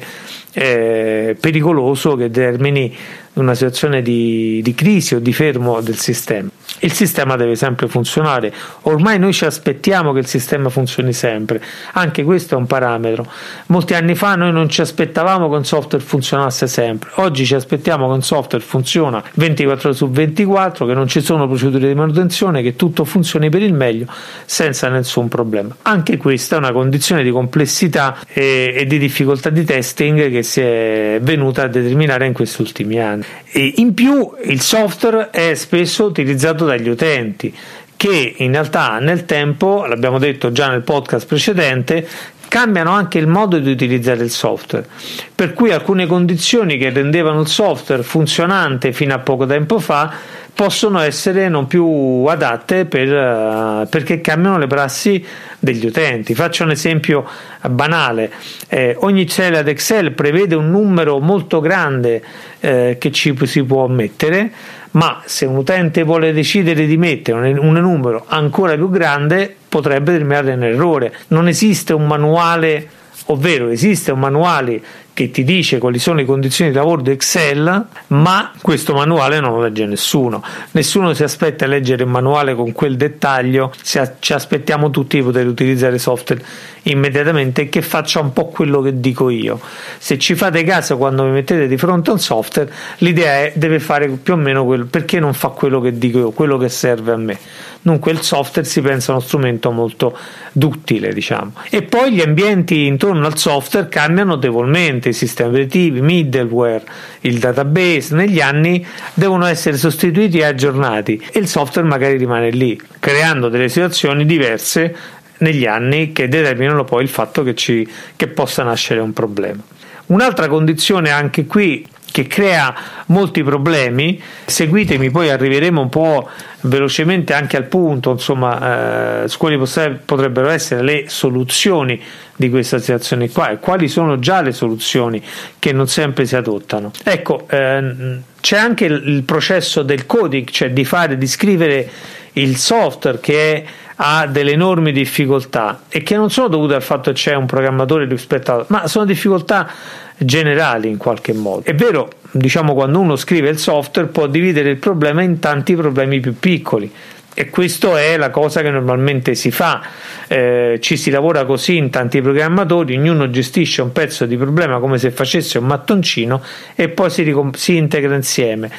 eh, 0.53 1.35
pericoloso 1.39 2.15
che 2.15 2.29
determini 2.29 2.95
una 3.39 3.53
situazione 3.53 4.01
di, 4.01 4.61
di, 4.63 4.73
crisi 4.73 5.15
o 5.15 5.19
di 5.19 5.33
fermo 5.33 5.81
del 5.81 5.97
sistema. 5.97 6.49
Il 6.81 6.93
sistema 6.93 7.35
deve 7.35 7.55
sempre 7.55 7.87
funzionare, 7.87 8.53
ormai 8.83 9.19
noi 9.19 9.33
ci 9.33 9.43
aspettiamo 9.43 10.13
che 10.13 10.19
il 10.19 10.27
sistema 10.27 10.69
funzioni 10.69 11.11
sempre, 11.11 11.61
anche 11.93 12.23
questo 12.23 12.55
è 12.55 12.57
un 12.57 12.67
parametro. 12.67 13.25
Molti 13.67 13.95
anni 13.95 14.15
fa 14.15 14.35
noi 14.35 14.51
non 14.51 14.69
ci 14.69 14.79
aspettavamo 14.79 15.49
che 15.49 15.55
un 15.55 15.65
software 15.65 16.03
funzionasse 16.03 16.67
sempre, 16.67 17.09
oggi 17.15 17.45
ci 17.45 17.55
aspettiamo 17.55 18.07
che 18.07 18.13
un 18.13 18.21
software 18.21 18.63
funziona 18.63 19.21
24 19.33 19.89
ore 19.89 19.97
su 19.97 20.09
24, 20.09 20.85
che 20.85 20.93
non 20.93 21.07
ci 21.07 21.21
sono 21.21 21.47
procedure 21.47 21.87
di 21.87 21.95
manutenzione, 21.95 22.61
che 22.61 22.75
tutto 22.75 23.03
funzioni 23.03 23.49
per 23.49 23.61
il 23.61 23.73
meglio 23.73 24.05
senza 24.45 24.87
nessun 24.89 25.27
problema. 25.27 25.75
Anche 25.81 26.17
questa 26.17 26.55
è 26.55 26.59
una 26.59 26.71
condizione 26.71 27.23
di 27.23 27.31
complessità 27.31 28.17
e, 28.27 28.73
e 28.75 28.85
di 28.85 28.97
difficoltà 28.97 29.49
di 29.49 29.65
testing 29.65 30.29
che 30.29 30.43
si 30.43 30.61
è 30.61 31.19
venuta 31.21 31.63
a 31.63 31.67
determinare 31.67 32.25
in 32.25 32.33
questi 32.33 32.61
ultimi 32.61 32.99
anni. 33.01 33.25
E 33.51 33.73
in 33.77 33.93
più 33.93 34.31
il 34.43 34.61
software 34.61 35.29
è 35.31 35.55
spesso 35.55 36.05
utilizzato 36.05 36.65
dagli 36.65 36.87
utenti 36.87 37.53
che 37.99 38.35
in 38.37 38.51
realtà 38.51 38.99
nel 38.99 39.25
tempo, 39.25 39.85
l'abbiamo 39.85 40.19
detto 40.19 40.53
già 40.53 40.69
nel 40.69 40.83
podcast 40.83 41.27
precedente, 41.27 42.07
cambiano 42.49 42.91
anche 42.91 43.19
il 43.19 43.27
modo 43.27 43.59
di 43.59 43.71
utilizzare 43.71 44.23
il 44.23 44.31
software, 44.31 44.85
per 45.33 45.53
cui 45.53 45.71
alcune 45.71 46.07
condizioni 46.07 46.77
che 46.77 46.89
rendevano 46.89 47.39
il 47.41 47.47
software 47.47 48.03
funzionante 48.03 48.91
fino 48.91 49.13
a 49.13 49.19
poco 49.19 49.45
tempo 49.45 49.79
fa 49.79 50.11
possono 50.53 50.99
essere 50.99 51.47
non 51.47 51.67
più 51.67 52.25
adatte 52.27 52.83
per, 52.83 53.07
uh, 53.07 53.87
perché 53.87 54.19
cambiano 54.19 54.57
le 54.57 54.67
prassi 54.67 55.23
degli 55.57 55.85
utenti. 55.85 56.35
Faccio 56.35 56.65
un 56.65 56.71
esempio 56.71 57.25
banale: 57.69 58.29
eh, 58.67 58.93
ogni 58.99 59.25
cella 59.25 59.61
d'Excel 59.61 60.11
prevede 60.11 60.55
un 60.55 60.69
numero 60.69 61.19
molto 61.19 61.61
grande 61.61 62.21
eh, 62.59 62.97
che 62.99 63.11
ci 63.11 63.33
si 63.45 63.63
può 63.63 63.87
mettere, 63.87 64.51
ma 64.91 65.21
se 65.25 65.45
un 65.45 65.57
utente 65.57 66.03
vuole 66.03 66.33
decidere 66.33 66.85
di 66.85 66.97
mettere 66.97 67.51
un, 67.51 67.73
numero 67.73 68.25
ancora 68.27 68.75
più 68.75 68.89
grande, 68.89 69.55
potrebbe 69.69 70.13
terminare 70.13 70.53
in 70.53 70.63
errore. 70.63 71.13
Non 71.27 71.47
esiste 71.47 71.93
un 71.93 72.07
manuale 72.07 72.89
ovvero 73.31 73.69
esiste 73.69 74.11
un 74.11 74.19
manuale 74.19 74.81
che 75.19 75.31
ti 75.31 75.43
dice 75.43 75.79
quali 75.79 75.99
sono 75.99 76.15
le 76.15 76.23
condizioni 76.23 76.71
di 76.71 76.77
lavoro 76.77 77.01
di 77.01 77.11
Excel, 77.11 77.87
ma 78.07 78.53
questo 78.61 78.93
manuale 78.93 79.41
non 79.41 79.51
lo 79.51 79.63
legge 79.63 79.85
nessuno. 79.85 80.41
Nessuno 80.71 81.13
si 81.13 81.23
aspetta 81.23 81.65
a 81.65 81.67
leggere 81.67 82.03
il 82.03 82.09
manuale 82.09 82.55
con 82.55 82.71
quel 82.71 82.95
dettaglio, 82.95 83.73
ci 83.81 84.31
aspettiamo 84.31 84.89
tutti 84.91 85.17
di 85.17 85.23
poter 85.23 85.45
utilizzare 85.45 85.97
software 85.97 86.41
immediatamente 86.83 87.63
e 87.63 87.69
che 87.69 87.81
faccia 87.81 88.21
un 88.21 88.31
po' 88.31 88.45
quello 88.45 88.79
che 88.79 89.01
dico 89.01 89.29
io. 89.29 89.59
Se 89.97 90.17
ci 90.17 90.35
fate 90.35 90.63
caso 90.63 90.97
quando 90.97 91.25
mi 91.25 91.31
mettete 91.31 91.67
di 91.67 91.75
fronte 91.75 92.11
a 92.11 92.13
un 92.13 92.19
software, 92.19 92.71
l'idea 92.99 93.39
è 93.39 93.51
deve 93.55 93.81
fare 93.81 94.07
più 94.07 94.35
o 94.35 94.37
meno 94.37 94.63
quello, 94.63 94.85
perché 94.85 95.19
non 95.19 95.33
fa 95.33 95.49
quello 95.49 95.81
che 95.81 95.97
dico 95.97 96.19
io, 96.19 96.31
quello 96.31 96.57
che 96.57 96.69
serve 96.69 97.11
a 97.11 97.17
me. 97.17 97.37
Dunque 97.81 98.11
il 98.11 98.21
software 98.21 98.67
si 98.67 98.81
pensa 98.81 99.11
uno 99.11 99.21
strumento 99.21 99.71
molto 99.71 100.17
duttile, 100.51 101.13
diciamo. 101.13 101.53
E 101.69 101.81
poi 101.83 102.13
gli 102.13 102.21
ambienti 102.21 102.85
intorno 102.85 103.25
al 103.25 103.37
software 103.37 103.87
cambiano 103.87 104.35
notevolmente, 104.35 105.08
i 105.09 105.13
sistemi 105.13 105.49
operativi, 105.49 106.01
middleware, 106.01 106.83
il 107.21 107.39
database, 107.39 108.15
negli 108.15 108.39
anni 108.39 108.85
devono 109.13 109.45
essere 109.45 109.77
sostituiti 109.77 110.39
e 110.39 110.45
aggiornati 110.45 111.21
e 111.31 111.39
il 111.39 111.47
software 111.47 111.87
magari 111.87 112.17
rimane 112.17 112.49
lì, 112.49 112.79
creando 112.99 113.49
delle 113.49 113.69
situazioni 113.69 114.25
diverse 114.25 114.95
negli 115.39 115.65
anni 115.65 116.11
che 116.11 116.27
determinano 116.27 116.83
poi 116.83 117.03
il 117.03 117.09
fatto 117.09 117.43
che, 117.43 117.55
ci, 117.55 117.87
che 118.15 118.27
possa 118.27 118.63
nascere 118.63 118.99
un 118.99 119.13
problema. 119.13 119.61
Un'altra 120.07 120.47
condizione 120.47 121.11
anche 121.11 121.45
qui 121.45 121.85
che 122.11 122.27
crea 122.27 122.75
molti 123.07 123.43
problemi. 123.43 124.21
Seguitemi, 124.45 125.11
poi 125.11 125.29
arriveremo 125.29 125.81
un 125.81 125.89
po' 125.89 126.29
velocemente 126.61 127.33
anche 127.33 127.57
al 127.57 127.65
punto, 127.65 128.11
insomma, 128.11 129.23
eh, 129.23 129.27
su 129.27 129.37
quali 129.37 129.57
potrebbero 129.57 130.49
essere 130.49 130.81
le 130.81 131.03
soluzioni 131.07 132.01
di 132.39 132.49
questa 132.49 132.77
situazione 132.77 133.29
qua 133.29 133.49
e 133.49 133.59
quali 133.59 133.89
sono 133.89 134.17
già 134.17 134.39
le 134.39 134.53
soluzioni 134.53 135.21
che 135.59 135.73
non 135.73 135.89
sempre 135.89 136.25
si 136.25 136.37
adottano. 136.37 136.89
Ecco, 137.03 137.45
eh, 137.49 138.17
c'è 138.39 138.57
anche 138.57 138.85
il 138.85 139.23
processo 139.23 139.83
del 139.83 140.05
coding, 140.05 140.47
cioè 140.49 140.71
di 140.71 140.85
fare, 140.85 141.17
di 141.17 141.27
scrivere 141.27 141.89
il 142.33 142.55
software 142.55 143.19
che 143.19 143.53
è 143.53 143.63
ha 144.01 144.25
delle 144.25 144.53
enormi 144.53 144.93
difficoltà 144.93 145.81
e 145.89 146.01
che 146.01 146.15
non 146.15 146.29
sono 146.31 146.47
dovute 146.47 146.75
al 146.75 146.81
fatto 146.81 147.11
che 147.11 147.17
c'è 147.17 147.35
un 147.35 147.45
programmatore 147.45 148.05
rispetto 148.05 148.53
a 148.53 148.65
ma 148.69 148.87
sono 148.87 149.03
difficoltà 149.03 149.69
generali 150.17 150.87
in 150.87 150.95
qualche 150.95 151.33
modo. 151.33 151.65
È 151.65 151.75
vero, 151.75 152.09
diciamo 152.31 152.73
quando 152.73 152.99
uno 152.99 153.17
scrive 153.17 153.49
il 153.49 153.57
software 153.57 154.07
può 154.07 154.27
dividere 154.27 154.69
il 154.69 154.77
problema 154.77 155.21
in 155.23 155.39
tanti 155.39 155.75
problemi 155.75 156.21
più 156.21 156.39
piccoli 156.39 156.89
e 157.33 157.49
questa 157.49 157.99
è 157.99 158.17
la 158.17 158.29
cosa 158.29 158.61
che 158.61 158.69
normalmente 158.69 159.35
si 159.35 159.51
fa. 159.51 159.81
Eh, 160.27 160.77
ci 160.81 160.97
si 160.97 161.09
lavora 161.09 161.45
così 161.45 161.77
in 161.77 161.89
tanti 161.89 162.21
programmatori, 162.21 162.97
ognuno 162.97 163.29
gestisce 163.29 163.81
un 163.81 163.91
pezzo 163.91 164.25
di 164.25 164.37
problema 164.37 164.79
come 164.79 164.97
se 164.97 165.11
facesse 165.11 165.57
un 165.57 165.65
mattoncino 165.65 166.41
e 166.75 166.89
poi 166.89 167.09
si, 167.09 167.23
ricom- 167.23 167.55
si 167.55 167.77
integra 167.77 168.15
insieme. 168.15 168.69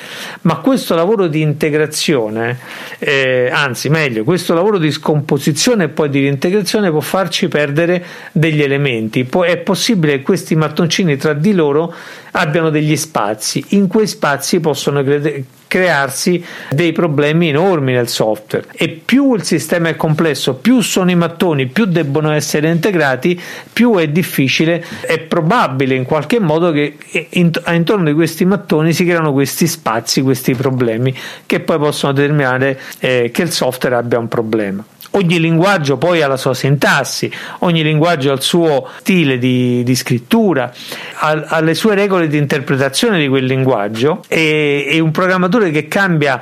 Ma 0.42 0.56
questo 0.56 0.94
lavoro 0.94 1.26
di 1.26 1.40
integrazione, 1.40 2.58
eh, 2.98 3.50
anzi 3.52 3.88
meglio, 3.88 4.24
questo 4.24 4.54
lavoro 4.54 4.78
di 4.78 4.90
scomposizione 4.90 5.84
e 5.84 5.88
poi 5.88 6.08
di 6.08 6.20
reintegrazione 6.20 6.90
può 6.90 7.00
farci 7.00 7.48
perdere 7.48 8.04
degli 8.32 8.62
elementi. 8.62 9.24
Poi 9.24 9.48
è 9.48 9.56
possibile 9.56 10.18
che 10.18 10.22
questi 10.22 10.54
mattoncini 10.54 11.16
tra 11.16 11.32
di 11.32 11.52
loro 11.52 11.92
abbiano 12.32 12.70
degli 12.70 12.96
spazi, 12.96 13.64
in 13.70 13.86
quei 13.86 14.06
spazi 14.06 14.60
possono 14.60 15.02
credere 15.02 15.44
crearsi 15.70 16.44
dei 16.70 16.90
problemi 16.90 17.50
enormi 17.50 17.92
nel 17.92 18.08
software 18.08 18.66
e 18.72 18.88
più 18.88 19.34
il 19.34 19.44
sistema 19.44 19.88
è 19.88 19.94
complesso, 19.94 20.54
più 20.54 20.80
sono 20.80 21.12
i 21.12 21.14
mattoni, 21.14 21.66
più 21.66 21.84
debbono 21.84 22.32
essere 22.32 22.68
integrati, 22.68 23.40
più 23.72 23.94
è 23.94 24.08
difficile, 24.08 24.84
è 25.02 25.20
probabile 25.20 25.94
in 25.94 26.02
qualche 26.02 26.40
modo 26.40 26.72
che 26.72 26.96
intorno 27.30 28.10
a 28.10 28.14
questi 28.14 28.44
mattoni 28.44 28.92
si 28.92 29.04
creano 29.04 29.32
questi 29.32 29.68
spazi, 29.68 30.22
questi 30.22 30.56
problemi 30.56 31.14
che 31.46 31.60
poi 31.60 31.78
possono 31.78 32.12
determinare 32.12 32.76
eh, 32.98 33.30
che 33.32 33.42
il 33.42 33.52
software 33.52 33.94
abbia 33.94 34.18
un 34.18 34.26
problema. 34.26 34.84
Ogni 35.12 35.40
linguaggio 35.40 35.96
poi 35.96 36.22
ha 36.22 36.28
la 36.28 36.36
sua 36.36 36.54
sintassi, 36.54 37.30
ogni 37.60 37.82
linguaggio 37.82 38.30
ha 38.30 38.34
il 38.34 38.42
suo 38.42 38.88
stile 39.00 39.38
di, 39.38 39.82
di 39.82 39.96
scrittura, 39.96 40.72
ha, 41.14 41.30
ha, 41.48 41.60
le 41.60 41.74
sue 41.74 41.96
regole 41.96 42.28
di 42.28 42.38
interpretazione 42.38 43.18
di 43.18 43.26
quel 43.26 43.44
linguaggio 43.44 44.22
e, 44.28 44.86
e, 44.88 45.00
un 45.00 45.10
programmatore 45.10 45.72
che 45.72 45.88
cambia, 45.88 46.40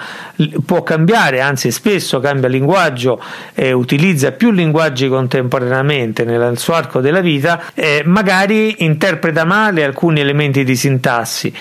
può 0.66 0.82
cambiare, 0.82 1.40
anzi 1.40 1.70
spesso 1.70 2.20
cambia 2.20 2.50
linguaggio 2.50 3.22
e 3.54 3.72
utilizza 3.72 4.32
più 4.32 4.50
linguaggi 4.50 5.08
contemporaneamente 5.08 6.24
nel 6.24 6.58
suo 6.58 6.74
arco 6.74 7.00
della 7.00 7.20
vita, 7.20 7.70
eh, 7.72 8.02
magari 8.04 8.84
interpreta 8.84 9.44
male 9.44 9.82
alcuni 9.82 10.20
elementi 10.20 10.62
di 10.62 10.76
sintassi 10.76 11.54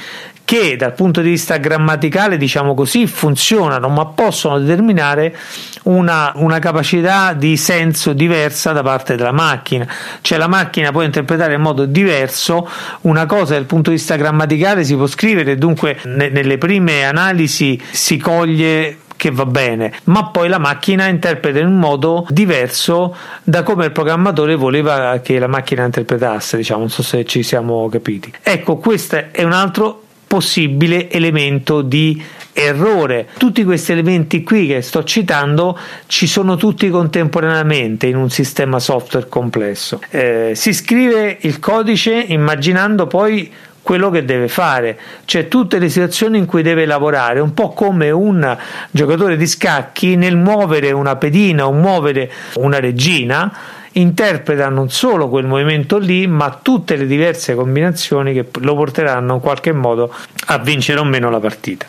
che 0.47 0.77
dal 0.77 0.93
punto 0.93 1.19
di 1.19 1.31
vista 1.31 1.57
grammaticale, 1.57 2.37
diciamo 2.37 2.73
così, 2.73 3.05
funzionano, 3.05 3.89
ma 3.89 4.05
possono 4.05 4.57
determinare 4.59 5.35
una, 5.83 6.31
una, 6.35 6.57
capacità 6.59 7.33
di 7.33 7.57
senso 7.57 8.13
diversa 8.13 8.71
da 8.71 8.81
parte 8.81 9.17
della 9.17 9.33
macchina. 9.33 9.85
Cioè 10.21 10.37
la 10.37 10.47
macchina 10.47 10.93
può 10.93 11.01
interpretare 11.01 11.55
in 11.55 11.59
modo 11.59 11.83
diverso 11.83 12.65
una 13.01 13.25
cosa 13.25 13.55
dal 13.55 13.65
punto 13.65 13.89
di 13.89 13.97
vista 13.97 14.15
grammaticale 14.15 14.85
si 14.85 14.95
può 14.95 15.05
scrivere, 15.05 15.57
dunque 15.57 15.99
ne, 16.05 16.29
nelle 16.29 16.57
prime 16.57 17.03
analisi 17.03 17.77
si 17.91 18.15
coglie 18.15 18.99
che 19.17 19.31
va 19.31 19.45
bene, 19.45 19.91
ma 20.05 20.29
poi 20.29 20.47
la 20.47 20.59
macchina 20.59 21.07
interpreta 21.07 21.59
in 21.59 21.67
un 21.67 21.77
modo 21.77 22.25
diverso 22.29 23.13
da 23.43 23.63
come 23.63 23.83
il 23.83 23.91
programmatore 23.91 24.55
voleva 24.55 25.19
che 25.21 25.39
la 25.39 25.47
macchina 25.47 25.83
interpretasse, 25.83 26.55
diciamo, 26.55 26.79
non 26.79 26.89
so 26.89 27.03
se 27.03 27.25
ci 27.25 27.43
siamo 27.43 27.89
capiti. 27.89 28.31
Ecco, 28.41 28.77
questo 28.77 29.25
è 29.31 29.43
un 29.43 29.51
altro 29.51 30.03
possibile 30.27 31.09
elemento 31.09 31.81
di 31.81 32.21
errore. 32.53 33.27
Tutti 33.37 33.63
questi 33.63 33.91
elementi 33.93 34.43
qui 34.43 34.67
che 34.67 34.81
sto 34.81 35.03
citando 35.03 35.77
ci 36.07 36.27
sono 36.27 36.55
tutti 36.55 36.89
contemporaneamente 36.89 38.07
in 38.07 38.17
un 38.17 38.29
sistema 38.29 38.79
software 38.79 39.29
complesso. 39.29 40.01
Eh, 40.09 40.51
si 40.55 40.73
scrive 40.73 41.37
il 41.41 41.59
codice 41.59 42.13
immaginando 42.13 43.07
poi 43.07 43.51
quello 43.87 44.09
che 44.09 44.25
deve 44.25 44.49
fare, 44.49 44.99
cioè 45.23 45.47
tutte 45.47 45.79
le 45.79 45.87
situazioni 45.87 46.37
in 46.37 46.45
cui 46.45 46.61
deve 46.61 46.85
lavorare, 46.85 47.39
un 47.39 47.53
po' 47.53 47.69
come 47.69 48.11
un 48.11 48.57
giocatore 48.91 49.37
di 49.37 49.47
scacchi 49.47 50.17
nel 50.17 50.35
muovere 50.35 50.91
una 50.91 51.15
pedina 51.15 51.67
o 51.67 51.71
muovere 51.71 52.29
una 52.55 52.81
regina 52.81 53.76
interpreta 53.97 54.69
non 54.69 54.89
solo 54.89 55.27
quel 55.27 55.45
movimento 55.45 55.97
lì, 55.97 56.27
ma 56.27 56.59
tutte 56.61 56.95
le 56.95 57.05
diverse 57.05 57.55
combinazioni 57.55 58.33
che 58.33 58.47
lo 58.59 58.75
porteranno 58.75 59.35
in 59.35 59.39
qualche 59.39 59.71
modo 59.71 60.13
a 60.47 60.57
vincere 60.59 60.99
o 60.99 61.03
meno 61.03 61.29
la 61.29 61.39
partita. 61.39 61.85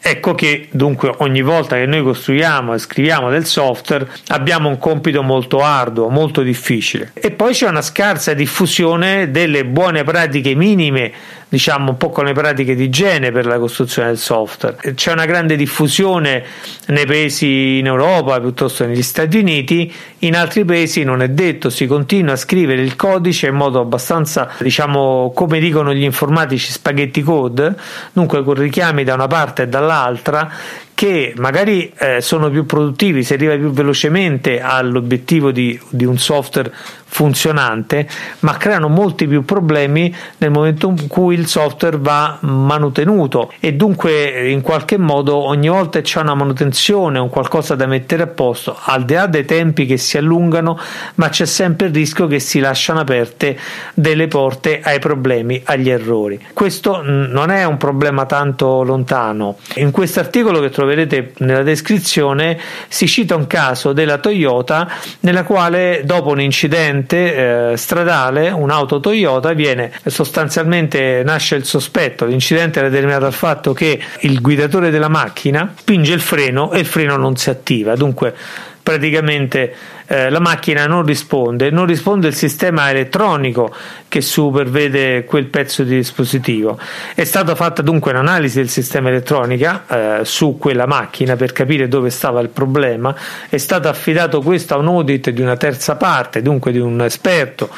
Ecco 0.00 0.34
che 0.34 0.68
dunque 0.70 1.12
ogni 1.18 1.42
volta 1.42 1.76
che 1.76 1.84
noi 1.84 2.02
costruiamo 2.02 2.72
e 2.72 2.78
scriviamo 2.78 3.30
del 3.30 3.44
software 3.44 4.08
abbiamo 4.28 4.68
un 4.68 4.78
compito 4.78 5.22
molto 5.22 5.58
arduo, 5.58 6.08
molto 6.08 6.42
difficile. 6.42 7.10
E 7.14 7.30
poi 7.32 7.52
c'è 7.52 7.68
una 7.68 7.82
scarsa 7.82 8.32
diffusione 8.32 9.30
delle 9.30 9.64
buone 9.64 10.04
pratiche 10.04 10.54
minime 10.54 11.12
diciamo 11.48 11.90
un 11.90 11.96
po' 11.96 12.10
con 12.10 12.24
le 12.24 12.32
pratiche 12.32 12.74
di 12.74 12.84
igiene 12.84 13.32
per 13.32 13.46
la 13.46 13.58
costruzione 13.58 14.08
del 14.08 14.18
software. 14.18 14.94
C'è 14.94 15.12
una 15.12 15.24
grande 15.24 15.56
diffusione 15.56 16.44
nei 16.86 17.06
paesi 17.06 17.78
in 17.78 17.86
Europa 17.86 18.38
piuttosto 18.40 18.84
che 18.84 18.90
negli 18.90 19.02
Stati 19.02 19.38
Uniti, 19.38 19.92
in 20.20 20.36
altri 20.36 20.64
paesi 20.64 21.04
non 21.04 21.22
è 21.22 21.28
detto, 21.28 21.70
si 21.70 21.86
continua 21.86 22.34
a 22.34 22.36
scrivere 22.36 22.82
il 22.82 22.96
codice 22.96 23.46
in 23.46 23.54
modo 23.54 23.80
abbastanza, 23.80 24.50
diciamo, 24.58 25.32
come 25.34 25.58
dicono 25.58 25.94
gli 25.94 26.02
informatici, 26.02 26.70
spaghetti 26.70 27.22
code, 27.22 27.74
dunque 28.12 28.42
con 28.44 28.54
richiami 28.54 29.04
da 29.04 29.14
una 29.14 29.26
parte 29.26 29.62
e 29.62 29.68
dall'altra 29.68 30.50
che 30.98 31.32
magari 31.36 31.92
eh, 31.96 32.20
sono 32.20 32.50
più 32.50 32.66
produttivi, 32.66 33.22
si 33.22 33.32
arriva 33.32 33.54
più 33.54 33.70
velocemente 33.70 34.60
all'obiettivo 34.60 35.52
di, 35.52 35.78
di, 35.90 36.04
un 36.04 36.18
software 36.18 36.72
funzionante, 37.04 38.08
ma 38.40 38.56
creano 38.56 38.88
molti 38.88 39.28
più 39.28 39.44
problemi 39.44 40.12
nel 40.38 40.50
momento 40.50 40.88
in 40.88 41.06
cui 41.06 41.36
il 41.36 41.46
software 41.46 41.98
va 41.98 42.38
manutenuto 42.40 43.52
e 43.60 43.74
dunque 43.74 44.50
in 44.50 44.60
qualche 44.60 44.98
modo 44.98 45.36
ogni 45.36 45.68
volta 45.68 46.00
c'è 46.00 46.18
una 46.20 46.34
manutenzione, 46.34 47.20
un 47.20 47.28
qualcosa 47.28 47.76
da 47.76 47.86
mettere 47.86 48.24
a 48.24 48.26
posto, 48.26 48.76
al 48.82 49.04
di 49.04 49.14
là 49.14 49.26
dei 49.26 49.44
tempi 49.44 49.86
che 49.86 49.98
si 49.98 50.18
allungano, 50.18 50.76
ma 51.14 51.28
c'è 51.28 51.46
sempre 51.46 51.86
il 51.86 51.94
rischio 51.94 52.26
che 52.26 52.40
si 52.40 52.58
lasciano 52.58 52.98
aperte 52.98 53.56
delle 53.94 54.26
porte 54.26 54.80
ai 54.82 54.98
problemi, 54.98 55.62
agli 55.64 55.90
errori. 55.90 56.44
Questo 56.52 57.02
non 57.04 57.50
è 57.50 57.62
un 57.62 57.76
problema 57.76 58.26
tanto 58.26 58.82
lontano. 58.82 59.58
In 59.76 59.92
questo 59.92 60.18
articolo 60.18 60.58
che 60.58 60.70
troverete 60.88 61.32
nella 61.38 61.62
descrizione 61.62 62.58
si 62.88 63.06
cita 63.06 63.34
un 63.36 63.46
caso 63.46 63.92
della 63.92 64.18
Toyota 64.18 64.90
nella 65.20 65.44
quale 65.44 66.02
dopo 66.04 66.30
un 66.30 66.40
incidente 66.40 66.56
incidente 66.68 67.72
eh, 67.72 67.76
stradale, 67.76 68.50
un'auto 68.50 69.00
Toyota 69.00 69.52
viene 69.52 69.92
sostanzialmente 70.06 71.22
nasce 71.24 71.56
il 71.56 71.64
sospetto, 71.64 72.24
l'incidente 72.24 72.78
era 72.78 72.88
determinato 72.88 73.24
dal 73.24 73.32
fatto 73.32 73.72
che 73.72 73.98
il 74.20 74.40
guidatore 74.40 74.90
della 74.90 75.08
macchina 75.08 75.72
spinge 75.76 76.12
il 76.12 76.20
freno 76.20 76.72
e 76.72 76.80
il 76.80 76.86
freno 76.86 77.16
non 77.16 77.36
si 77.36 77.50
attiva, 77.50 77.94
dunque 77.94 78.34
praticamente 78.82 79.74
eh, 80.10 80.30
la 80.30 80.40
macchina 80.40 80.86
non 80.86 81.04
risponde, 81.04 81.70
non 81.70 81.84
risponde 81.84 82.28
il 82.28 82.34
sistema 82.34 82.88
elettronico 82.88 83.72
che 84.08 84.22
supervede 84.22 85.24
quel 85.24 85.46
pezzo 85.46 85.82
di 85.82 85.96
dispositivo. 85.96 86.78
È 87.14 87.24
stata 87.24 87.54
fatta 87.54 87.82
dunque 87.82 88.12
un'analisi 88.12 88.56
del 88.56 88.70
sistema 88.70 89.10
elettronica 89.10 89.84
eh, 89.86 90.24
su 90.24 90.56
quella 90.58 90.86
macchina 90.86 91.36
per 91.36 91.52
capire 91.52 91.88
dove 91.88 92.08
stava 92.08 92.40
il 92.40 92.48
problema, 92.48 93.14
è 93.50 93.58
stato 93.58 93.88
affidato 93.88 94.40
questo 94.40 94.74
a 94.74 94.78
un 94.78 94.86
audit 94.86 95.28
di 95.28 95.42
una 95.42 95.56
terza 95.58 95.96
parte, 95.96 96.40
dunque 96.40 96.72
di 96.72 96.78
un 96.78 97.02
esperto 97.02 97.68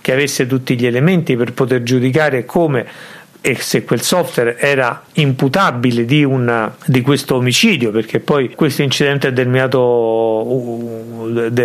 che 0.00 0.12
avesse 0.12 0.46
tutti 0.46 0.78
gli 0.78 0.86
elementi 0.86 1.36
per 1.36 1.52
poter 1.52 1.82
giudicare 1.82 2.44
come 2.44 2.86
e 3.42 3.54
se 3.56 3.84
quel 3.84 4.02
software 4.02 4.58
era 4.58 5.02
imputabile 5.14 6.04
di, 6.04 6.24
una, 6.24 6.74
di 6.84 7.00
questo 7.00 7.36
omicidio, 7.36 7.90
perché 7.90 8.20
poi 8.20 8.50
questo 8.50 8.82
incidente 8.82 9.28
ha 9.28 9.32
terminato 9.32 10.88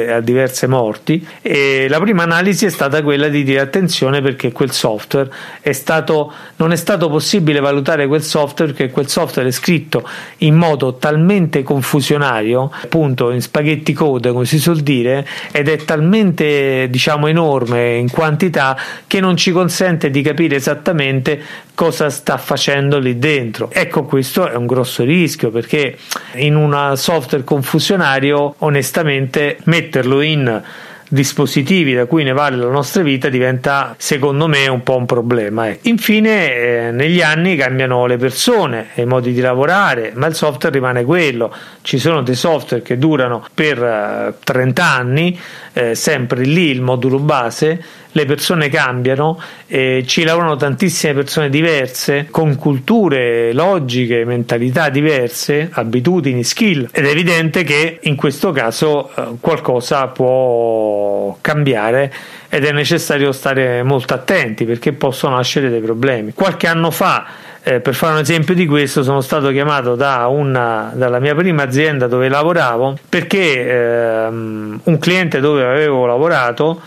a 0.09 0.19
diverse 0.21 0.67
morti, 0.67 1.25
e 1.41 1.87
la 1.89 1.99
prima 1.99 2.23
analisi 2.23 2.65
è 2.65 2.69
stata 2.69 3.03
quella 3.03 3.27
di 3.27 3.43
dire 3.43 3.59
attenzione 3.59 4.21
perché 4.21 4.51
quel 4.51 4.71
software 4.71 5.29
è 5.59 5.73
stato, 5.73 6.31
non 6.57 6.71
è 6.71 6.75
stato 6.77 7.09
possibile 7.09 7.59
valutare 7.59 8.07
quel 8.07 8.23
software 8.23 8.71
perché 8.71 8.91
quel 8.91 9.07
software 9.07 9.49
è 9.49 9.51
scritto 9.51 10.07
in 10.39 10.55
modo 10.55 10.95
talmente 10.95 11.61
confusionario, 11.63 12.71
appunto 12.83 13.31
in 13.31 13.41
spaghetti 13.41 13.91
code 13.91 14.31
come 14.31 14.45
si 14.45 14.59
suol 14.59 14.79
dire, 14.79 15.27
ed 15.51 15.67
è 15.67 15.75
talmente 15.77 16.87
diciamo 16.89 17.27
enorme 17.27 17.95
in 17.95 18.09
quantità 18.09 18.77
che 19.07 19.19
non 19.19 19.35
ci 19.35 19.51
consente 19.51 20.09
di 20.09 20.21
capire 20.21 20.55
esattamente 20.55 21.63
cosa 21.75 22.09
sta 22.09 22.37
facendo 22.37 22.97
lì 22.97 23.19
dentro. 23.19 23.69
Ecco, 23.71 24.05
questo 24.05 24.49
è 24.49 24.55
un 24.55 24.65
grosso 24.65 25.03
rischio 25.03 25.51
perché 25.51 25.97
in 26.35 26.55
un 26.55 26.93
software 26.95 27.43
confusionario, 27.43 28.55
onestamente, 28.59 29.57
metterlo 29.65 30.21
in 30.21 30.63
dispositivi 31.07 31.93
da 31.93 32.05
cui 32.05 32.23
ne 32.23 32.33
vale 32.33 32.57
la 32.57 32.69
nostra 32.69 33.03
vita 33.03 33.29
diventa 33.29 33.95
secondo 33.97 34.47
me 34.47 34.67
un 34.67 34.83
po' 34.83 34.97
un 34.97 35.05
problema. 35.05 35.67
Eh. 35.67 35.79
Infine 35.83 36.53
eh, 36.53 36.91
negli 36.91 37.21
anni 37.21 37.55
cambiano 37.55 38.05
le 38.05 38.17
persone 38.17 38.87
e 38.95 39.03
i 39.03 39.05
modi 39.05 39.31
di 39.31 39.41
lavorare, 39.41 40.11
ma 40.15 40.27
il 40.27 40.35
software 40.35 40.73
rimane 40.73 41.03
quello. 41.03 41.53
Ci 41.81 41.99
sono 41.99 42.21
dei 42.21 42.35
software 42.35 42.81
che 42.81 42.97
durano 42.97 43.45
per 43.53 43.81
eh, 43.81 44.33
30 44.43 44.83
anni, 44.83 45.39
eh, 45.73 45.95
sempre 45.95 46.43
lì 46.43 46.69
il 46.69 46.81
modulo 46.81 47.19
base, 47.19 47.81
le 48.15 48.23
persone 48.23 48.69
cambiano, 48.69 49.37
eh, 49.67 50.05
ci 50.07 50.23
lavorano 50.23 50.55
tantissime 50.55 51.13
persone 51.13 51.49
diverse, 51.49 52.27
con 52.31 52.55
culture, 52.55 53.51
logiche, 53.51 54.23
mentalità 54.23 54.87
diverse, 54.87 55.67
abitudini, 55.69 56.41
skill 56.45 56.87
ed 56.93 57.05
è 57.05 57.09
evidente 57.09 57.63
che 57.63 57.99
in 58.03 58.15
questo 58.15 58.51
caso 58.51 59.09
eh, 59.13 59.23
qualcosa 59.41 60.07
può 60.07 61.37
cambiare 61.41 62.13
ed 62.47 62.63
è 62.63 62.71
necessario 62.71 63.33
stare 63.33 63.83
molto 63.83 64.13
attenti 64.13 64.63
perché 64.63 64.93
possono 64.93 65.35
nascere 65.35 65.69
dei 65.69 65.81
problemi. 65.81 66.31
Qualche 66.33 66.67
anno 66.67 66.91
fa 66.91 67.25
eh, 67.63 67.81
per 67.81 67.95
fare 67.95 68.13
un 68.13 68.19
esempio 68.19 68.53
di 68.53 68.65
questo, 68.65 69.03
sono 69.03 69.19
stato 69.19 69.49
chiamato 69.49 69.95
da 69.95 70.27
una, 70.27 70.93
dalla 70.93 71.19
mia 71.19 71.35
prima 71.35 71.63
azienda 71.63 72.07
dove 72.07 72.29
lavoravo 72.29 72.97
perché 73.09 73.67
ehm, 73.67 74.79
un 74.83 74.99
cliente 74.99 75.41
dove 75.41 75.65
avevo 75.65 76.05
lavorato 76.05 76.79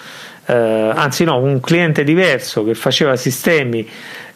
eh, 0.50 0.54
anzi 0.94 1.24
no, 1.24 1.36
un 1.36 1.60
cliente 1.60 2.04
diverso 2.04 2.64
che 2.64 2.74
faceva 2.74 3.16
sistemi 3.16 3.86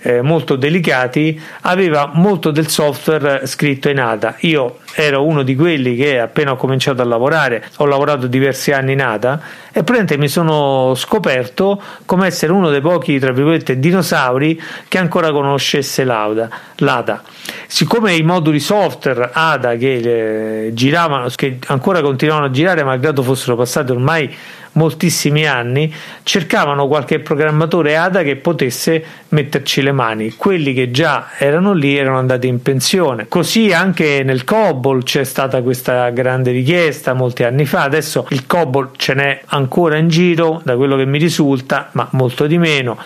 eh, 0.02 0.20
molto 0.20 0.56
delicati 0.56 1.40
aveva 1.62 2.10
molto 2.12 2.50
del 2.50 2.68
software 2.68 3.46
scritto 3.46 3.88
in 3.88 3.98
ADA. 3.98 4.34
Io 4.40 4.80
ero 4.94 5.24
uno 5.24 5.42
di 5.42 5.56
quelli 5.56 5.96
che 5.96 6.20
appena 6.20 6.52
ho 6.52 6.56
cominciato 6.56 7.00
a 7.00 7.06
lavorare, 7.06 7.64
ho 7.76 7.86
lavorato 7.86 8.26
diversi 8.26 8.72
anni 8.72 8.92
in 8.92 9.00
ADA 9.00 9.40
e 9.68 9.84
praticamente 9.84 10.18
mi 10.18 10.28
sono 10.28 10.94
scoperto 10.96 11.80
come 12.04 12.26
essere 12.26 12.52
uno 12.52 12.68
dei 12.68 12.82
pochi, 12.82 13.18
tra 13.18 13.32
virgolette, 13.32 13.78
dinosauri 13.78 14.60
che 14.88 14.98
ancora 14.98 15.30
conoscesse 15.30 16.04
l'ADA. 16.04 16.50
l'ADA. 16.76 17.22
Siccome 17.66 18.12
i 18.12 18.22
moduli 18.22 18.60
software 18.60 19.30
ADA 19.32 19.76
che 19.76 20.66
eh, 20.66 20.74
giravano, 20.74 21.28
che 21.34 21.58
ancora 21.68 22.02
continuavano 22.02 22.48
a 22.48 22.52
girare 22.52 22.84
malgrado 22.84 23.22
fossero 23.22 23.56
passati 23.56 23.92
ormai 23.92 24.34
moltissimi 24.72 25.46
anni, 25.46 25.92
cercavano 26.22 26.86
qualche 26.86 27.20
programmatore 27.20 27.96
ADA 27.96 28.22
che 28.22 28.36
potesse 28.36 29.04
metterci 29.28 29.82
le 29.82 29.92
mani. 29.92 30.34
Quelli 30.36 30.72
che 30.72 30.90
già 30.90 31.30
erano 31.38 31.72
lì 31.72 31.96
erano 31.96 32.18
andati 32.18 32.46
in 32.46 32.62
pensione. 32.62 33.26
Così 33.28 33.72
anche 33.72 34.22
nel 34.22 34.44
COBOL 34.44 35.02
c'è 35.02 35.24
stata 35.24 35.62
questa 35.62 36.10
grande 36.10 36.50
richiesta 36.50 37.12
molti 37.12 37.44
anni 37.44 37.66
fa. 37.66 37.82
Adesso 37.82 38.26
il 38.30 38.46
COBOL 38.46 38.90
ce 38.96 39.14
n'è 39.14 39.40
ancora 39.46 39.96
in 39.96 40.08
giro, 40.08 40.60
da 40.64 40.76
quello 40.76 40.96
che 40.96 41.06
mi 41.06 41.18
risulta, 41.18 41.88
ma 41.92 42.08
molto 42.12 42.46
di 42.46 42.58
meno 42.58 42.98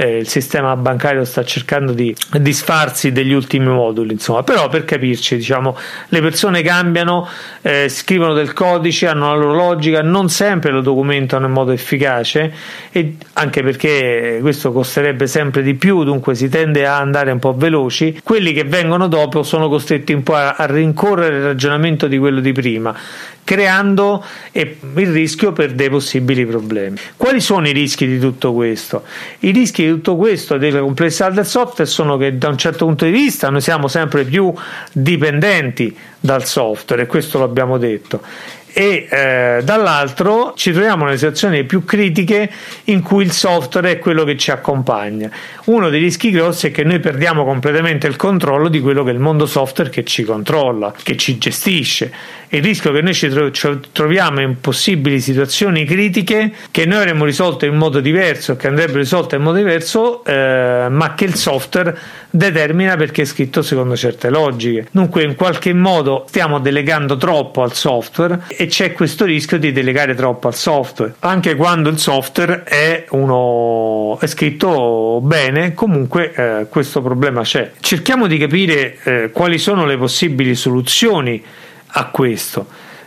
eh, 0.00 0.16
il 0.16 0.28
sistema 0.28 0.74
bancario 0.76 1.26
sta 1.26 1.44
cercando 1.44 1.92
di 1.92 2.16
disfarsi 2.38 3.12
degli 3.12 3.32
ultimi 3.32 3.66
moduli, 3.66 4.14
insomma, 4.14 4.42
però 4.42 4.68
per 4.70 4.86
capirci, 4.86 5.36
diciamo, 5.36 5.76
le 6.08 6.20
persone 6.22 6.62
cambiano, 6.62 7.28
eh, 7.60 7.86
scrivono 7.90 8.32
del 8.32 8.54
codice, 8.54 9.08
hanno 9.08 9.28
la 9.28 9.36
loro 9.36 9.54
logica, 9.54 10.00
non 10.00 10.30
sempre 10.30 10.70
lo 10.70 10.80
documentano 10.80 11.46
in 11.46 11.52
modo 11.52 11.72
efficace 11.72 12.50
e 12.90 13.16
anche 13.34 13.62
perché 13.62 14.38
questo 14.40 14.72
costerebbe 14.72 15.26
sempre 15.26 15.62
di 15.62 15.74
più, 15.74 16.02
dunque 16.02 16.34
si 16.34 16.48
tende 16.48 16.86
a 16.86 16.96
andare 16.96 17.30
un 17.30 17.38
po' 17.38 17.52
veloci, 17.54 18.20
quelli 18.24 18.54
che 18.54 18.64
vengono 18.64 19.06
dopo 19.06 19.42
sono 19.42 19.68
costretti 19.68 20.14
un 20.14 20.22
po' 20.22 20.34
a, 20.34 20.54
a 20.54 20.64
rincorrere 20.64 21.36
il 21.36 21.42
ragionamento 21.42 22.06
di 22.06 22.16
quello 22.16 22.40
di 22.40 22.52
prima 22.52 22.96
creando 23.50 24.24
il 24.52 25.10
rischio 25.10 25.50
per 25.50 25.72
dei 25.72 25.90
possibili 25.90 26.46
problemi. 26.46 26.96
Quali 27.16 27.40
sono 27.40 27.66
i 27.66 27.72
rischi 27.72 28.06
di 28.06 28.20
tutto 28.20 28.52
questo? 28.52 29.02
I 29.40 29.50
rischi 29.50 29.89
tutto 29.90 30.16
questo 30.16 30.56
della 30.56 30.80
complessità 30.80 31.30
del 31.30 31.46
software 31.46 31.88
sono 31.88 32.16
che 32.16 32.36
da 32.38 32.48
un 32.48 32.56
certo 32.56 32.86
punto 32.86 33.04
di 33.04 33.10
vista 33.10 33.48
noi 33.50 33.60
siamo 33.60 33.88
sempre 33.88 34.24
più 34.24 34.52
dipendenti 34.92 35.96
dal 36.18 36.44
software 36.44 37.02
e 37.02 37.06
questo 37.06 37.38
l'abbiamo 37.38 37.78
detto 37.78 38.20
e 38.72 39.06
eh, 39.08 39.60
dall'altro 39.62 40.52
ci 40.56 40.72
troviamo 40.72 41.04
nelle 41.04 41.16
situazioni 41.16 41.64
più 41.64 41.84
critiche 41.84 42.50
in 42.84 43.02
cui 43.02 43.24
il 43.24 43.32
software 43.32 43.92
è 43.92 43.98
quello 43.98 44.24
che 44.24 44.36
ci 44.36 44.50
accompagna. 44.50 45.30
Uno 45.66 45.88
dei 45.88 46.00
rischi 46.00 46.30
grossi 46.30 46.68
è 46.68 46.70
che 46.70 46.84
noi 46.84 47.00
perdiamo 47.00 47.44
completamente 47.44 48.06
il 48.06 48.16
controllo 48.16 48.68
di 48.68 48.80
quello 48.80 49.04
che 49.04 49.10
è 49.10 49.14
il 49.14 49.20
mondo 49.20 49.46
software 49.46 49.90
che 49.90 50.04
ci 50.04 50.24
controlla, 50.24 50.94
che 51.02 51.16
ci 51.16 51.38
gestisce. 51.38 52.12
Il 52.52 52.62
rischio 52.62 52.90
che 52.90 53.00
noi 53.00 53.14
ci, 53.14 53.28
tro- 53.28 53.52
ci 53.52 53.78
troviamo 53.92 54.40
in 54.40 54.60
possibili 54.60 55.20
situazioni 55.20 55.84
critiche 55.84 56.52
che 56.72 56.84
noi 56.84 56.98
avremmo 56.98 57.24
risolto 57.24 57.64
in 57.64 57.76
modo 57.76 58.00
diverso, 58.00 58.56
che 58.56 58.66
andrebbero 58.66 58.98
risolte 58.98 59.36
in 59.36 59.42
modo 59.42 59.58
diverso, 59.58 60.24
eh, 60.24 60.88
ma 60.90 61.14
che 61.14 61.26
il 61.26 61.36
software 61.36 61.96
determina 62.28 62.96
perché 62.96 63.22
è 63.22 63.24
scritto 63.24 63.62
secondo 63.62 63.96
certe 63.96 64.30
logiche. 64.30 64.88
Dunque, 64.90 65.22
in 65.22 65.36
qualche 65.36 65.72
modo 65.72 66.24
stiamo 66.28 66.58
delegando 66.58 67.16
troppo 67.16 67.62
al 67.62 67.74
software 67.74 68.42
e 68.60 68.66
c'è 68.66 68.92
questo 68.92 69.24
rischio 69.24 69.58
di 69.58 69.72
delegare 69.72 70.14
troppo 70.14 70.46
al 70.46 70.54
software. 70.54 71.14
Anche 71.20 71.56
quando 71.56 71.88
il 71.88 71.98
software 71.98 72.64
è, 72.64 73.06
uno, 73.08 74.18
è 74.20 74.26
scritto 74.26 75.18
bene, 75.22 75.72
comunque 75.72 76.30
eh, 76.34 76.66
questo 76.68 77.00
problema 77.00 77.40
c'è. 77.40 77.70
Cerchiamo 77.80 78.26
di 78.26 78.36
capire 78.36 78.98
eh, 79.02 79.30
quali 79.32 79.56
sono 79.56 79.86
le 79.86 79.96
possibili 79.96 80.54
soluzioni 80.54 81.42
a 81.92 82.10
questo 82.10 82.66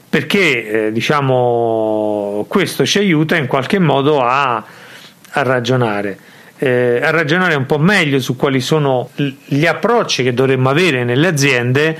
perché 0.09 0.87
eh, 0.87 0.91
diciamo 0.91 2.47
questo 2.49 2.83
ci 2.83 2.97
aiuta 2.97 3.35
in 3.35 3.45
qualche 3.45 3.77
modo 3.77 4.21
a, 4.21 4.55
a 4.55 5.41
ragionare 5.43 6.17
eh, 6.57 6.99
a 7.01 7.11
ragionare 7.11 7.55
un 7.55 7.65
po' 7.65 7.77
meglio 7.77 8.19
su 8.19 8.35
quali 8.35 8.59
sono 8.59 9.09
gli 9.15 9.65
approcci 9.65 10.23
che 10.23 10.33
dovremmo 10.33 10.69
avere 10.69 11.03
nelle 11.03 11.27
aziende 11.27 11.97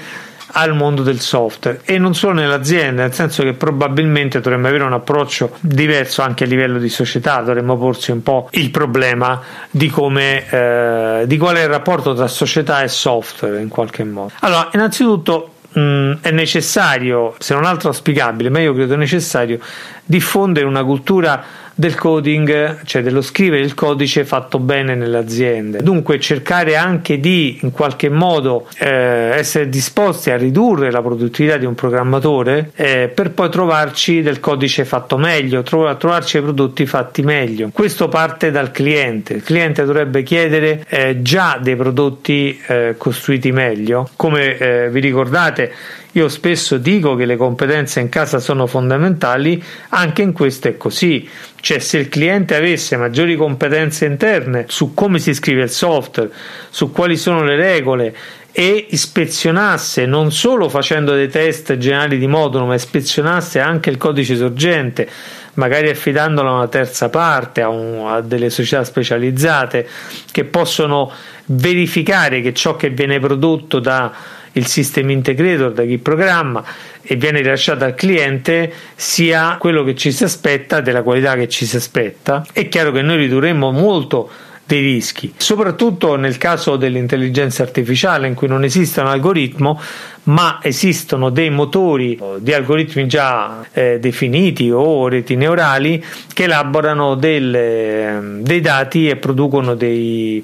al 0.54 0.76
mondo 0.76 1.04
del 1.04 1.20
software 1.20 1.82
e 1.86 1.98
non 1.98 2.13
solo 2.16 2.34
nell'azienda, 2.34 3.04
nel 3.04 3.13
senso 3.13 3.44
che 3.44 3.54
probabilmente 3.54 4.39
dovremmo 4.39 4.68
avere 4.68 4.84
un 4.84 4.94
approccio 4.94 5.56
diverso 5.60 6.22
anche 6.22 6.44
a 6.44 6.48
livello 6.48 6.80
di 6.80 6.89
società, 6.89 7.42
dovremmo 7.42 7.78
porsi 7.78 8.12
un 8.12 8.24
po' 8.24 8.50
il 8.52 8.70
problema 8.72 9.42
di 9.70 9.89
come 9.89 10.50
eh, 10.50 11.24
di 11.26 11.38
qual 11.38 11.56
è 11.56 11.63
il 11.63 11.70
rapporto 11.70 12.13
tra 12.13 12.28
società 12.28 12.82
e 12.84 12.88
software 12.88 13.62
in 13.62 13.70
qualche 13.70 14.04
modo. 14.04 14.32
Allora, 14.39 14.70
innanzitutto 14.74 15.54
mh, 15.74 16.20
è 16.22 16.32
necessario, 16.32 17.36
se 17.39 17.54
non 17.54 17.66
altro 17.66 17.89
auspicabile, 17.89 18.50
ma 18.50 18.60
io 18.60 18.74
credo 18.74 18.96
necessario 18.96 19.60
diffondere 20.06 20.66
una 20.66 20.84
cultura 20.84 21.44
del 21.76 21.96
coding, 21.96 22.84
cioè 22.86 23.02
dello 23.02 23.22
scrivere 23.22 23.64
il 23.64 23.74
codice 23.74 24.26
fatto 24.26 24.60
bene 24.60 24.96
nelle 24.96 25.18
aziende. 25.18 25.82
Dunque 25.82 26.20
cercare 26.20 26.76
anche 26.76 27.20
di 27.20 27.60
in 27.62 27.72
qualche 27.72 28.10
modo 28.10 28.68
eh, 28.78 28.88
essere 28.88 29.70
disposti 29.70 30.30
a 30.30 30.38
ridurre 30.38 30.92
la 30.92 31.02
produttività 31.02 31.58
di 31.58 31.66
un 31.66 31.76
programmatore 31.76 32.72
eh, 32.76 33.12
per 33.14 33.32
poi 33.32 33.50
trovarci 33.50 34.22
del 34.22 34.40
codice 34.40 34.86
fatto 34.86 35.18
meglio, 35.18 35.64
tro- 35.64 35.96
trovarci 35.98 36.34
dei 36.34 36.44
prodotti 36.44 36.86
fatti 36.86 37.22
meglio. 37.22 37.70
Questo 37.74 38.08
parte 38.08 38.52
dal 38.52 38.72
cliente. 38.72 39.34
Il 39.34 39.44
cliente 39.44 39.86
dovrebbe 39.86 40.24
chiedere 40.24 40.86
eh, 40.88 41.22
già 41.22 41.60
dei 41.62 41.76
prodotti 41.76 42.60
eh, 42.68 42.96
costruiti 42.98 43.52
meglio. 43.52 44.10
Come 44.16 44.58
eh, 44.58 44.90
vi 44.90 45.00
ricordate, 45.00 45.72
io 46.15 46.30
spesso 46.30 46.78
dico 46.78 47.15
che 47.15 47.26
le 47.26 47.36
competenze 47.36 47.99
in 47.99 48.10
casa 48.10 48.39
sono 48.39 48.67
fondamentali, 48.67 49.62
anche 49.89 50.21
in 50.21 50.32
questo 50.32 50.67
è 50.67 50.78
così. 50.78 51.28
Cioè, 51.60 51.80
se 51.80 51.97
il 51.97 52.10
cliente 52.10 52.56
avesse 52.56 52.97
maggiori 52.97 53.36
competenze 53.36 54.06
interne 54.06 54.65
su 54.67 54.93
come 54.93 55.17
si 55.17 55.34
scrive 55.34 55.63
il 55.63 55.71
software, 55.71 56.32
su 56.69 56.91
quali 56.91 57.17
sono 57.17 57.43
le 57.43 57.56
regole 57.56 58.15
e 58.52 58.86
ispezionasse 58.91 60.06
non 60.06 60.32
solo 60.32 60.69
facendo 60.69 61.15
dei 61.15 61.30
test 61.30 61.78
generali 61.78 62.19
di 62.19 62.28
modulo, 62.28 62.67
ma 62.67 62.76
ispezionasse 62.76 63.60
anche 63.60 63.89
il 63.89 63.97
codice 63.97 64.36
sorgente, 64.36 65.10
magari 65.56 65.89
affidandolo 65.89 66.49
a 66.49 66.54
una 66.54 66.67
terza 66.67 67.10
parte, 67.10 67.62
a, 67.62 67.69
un, 67.69 68.08
a 68.08 68.21
delle 68.21 68.52
società 68.52 68.84
specializzate 68.84 69.88
che 70.32 70.43
possono 70.43 71.12
verificare 71.45 72.41
che 72.41 72.54
ciò 72.54 72.76
che 72.76 72.91
viene 72.91 73.19
prodotto 73.19 73.80
da 73.80 74.41
il 74.54 74.66
system 74.68 75.10
integrator 75.10 75.72
da 75.72 75.84
chi 75.84 75.98
programma 75.98 76.63
e 77.02 77.16
viene 77.16 77.42
rilasciato 77.42 77.84
al 77.84 77.96
cliente 77.96 78.72
sia 78.96 79.58
quello 79.60 79.84
che 79.84 79.96
ci 79.96 80.12
si 80.12 80.24
aspetta 80.24 80.82
della 80.82 81.04
qualità 81.04 81.36
che 81.36 81.48
ci 81.48 81.66
si 81.66 81.76
aspetta. 81.76 82.46
È 82.52 82.68
chiaro 82.70 82.92
che 82.92 83.02
noi 83.02 83.18
ridurremmo 83.18 83.72
molto 83.72 84.30
dei 84.66 84.82
rischi, 84.82 85.34
soprattutto 85.36 86.16
nel 86.16 86.38
caso 86.38 86.78
dell'intelligenza 86.78 87.63
artificiale 87.63 88.28
in 88.28 88.34
cui 88.34 88.48
non 88.48 88.63
esiste 88.63 89.02
un 89.02 89.08
algoritmo, 89.08 89.80
ma 90.24 90.60
esistono 90.62 91.30
dei 91.30 91.50
motori 91.50 92.18
di 92.39 92.54
algoritmi 92.54 93.06
già 93.08 93.66
eh, 93.74 94.00
definiti 94.00 94.72
o 94.72 95.10
reti 95.10 95.36
neurali 95.36 96.04
che 96.34 96.44
elaborano 96.44 97.16
delle, 97.16 98.38
dei 98.39 98.62
dati 98.62 99.10
e 99.10 99.18
producono 99.18 99.76
dei, 99.76 100.42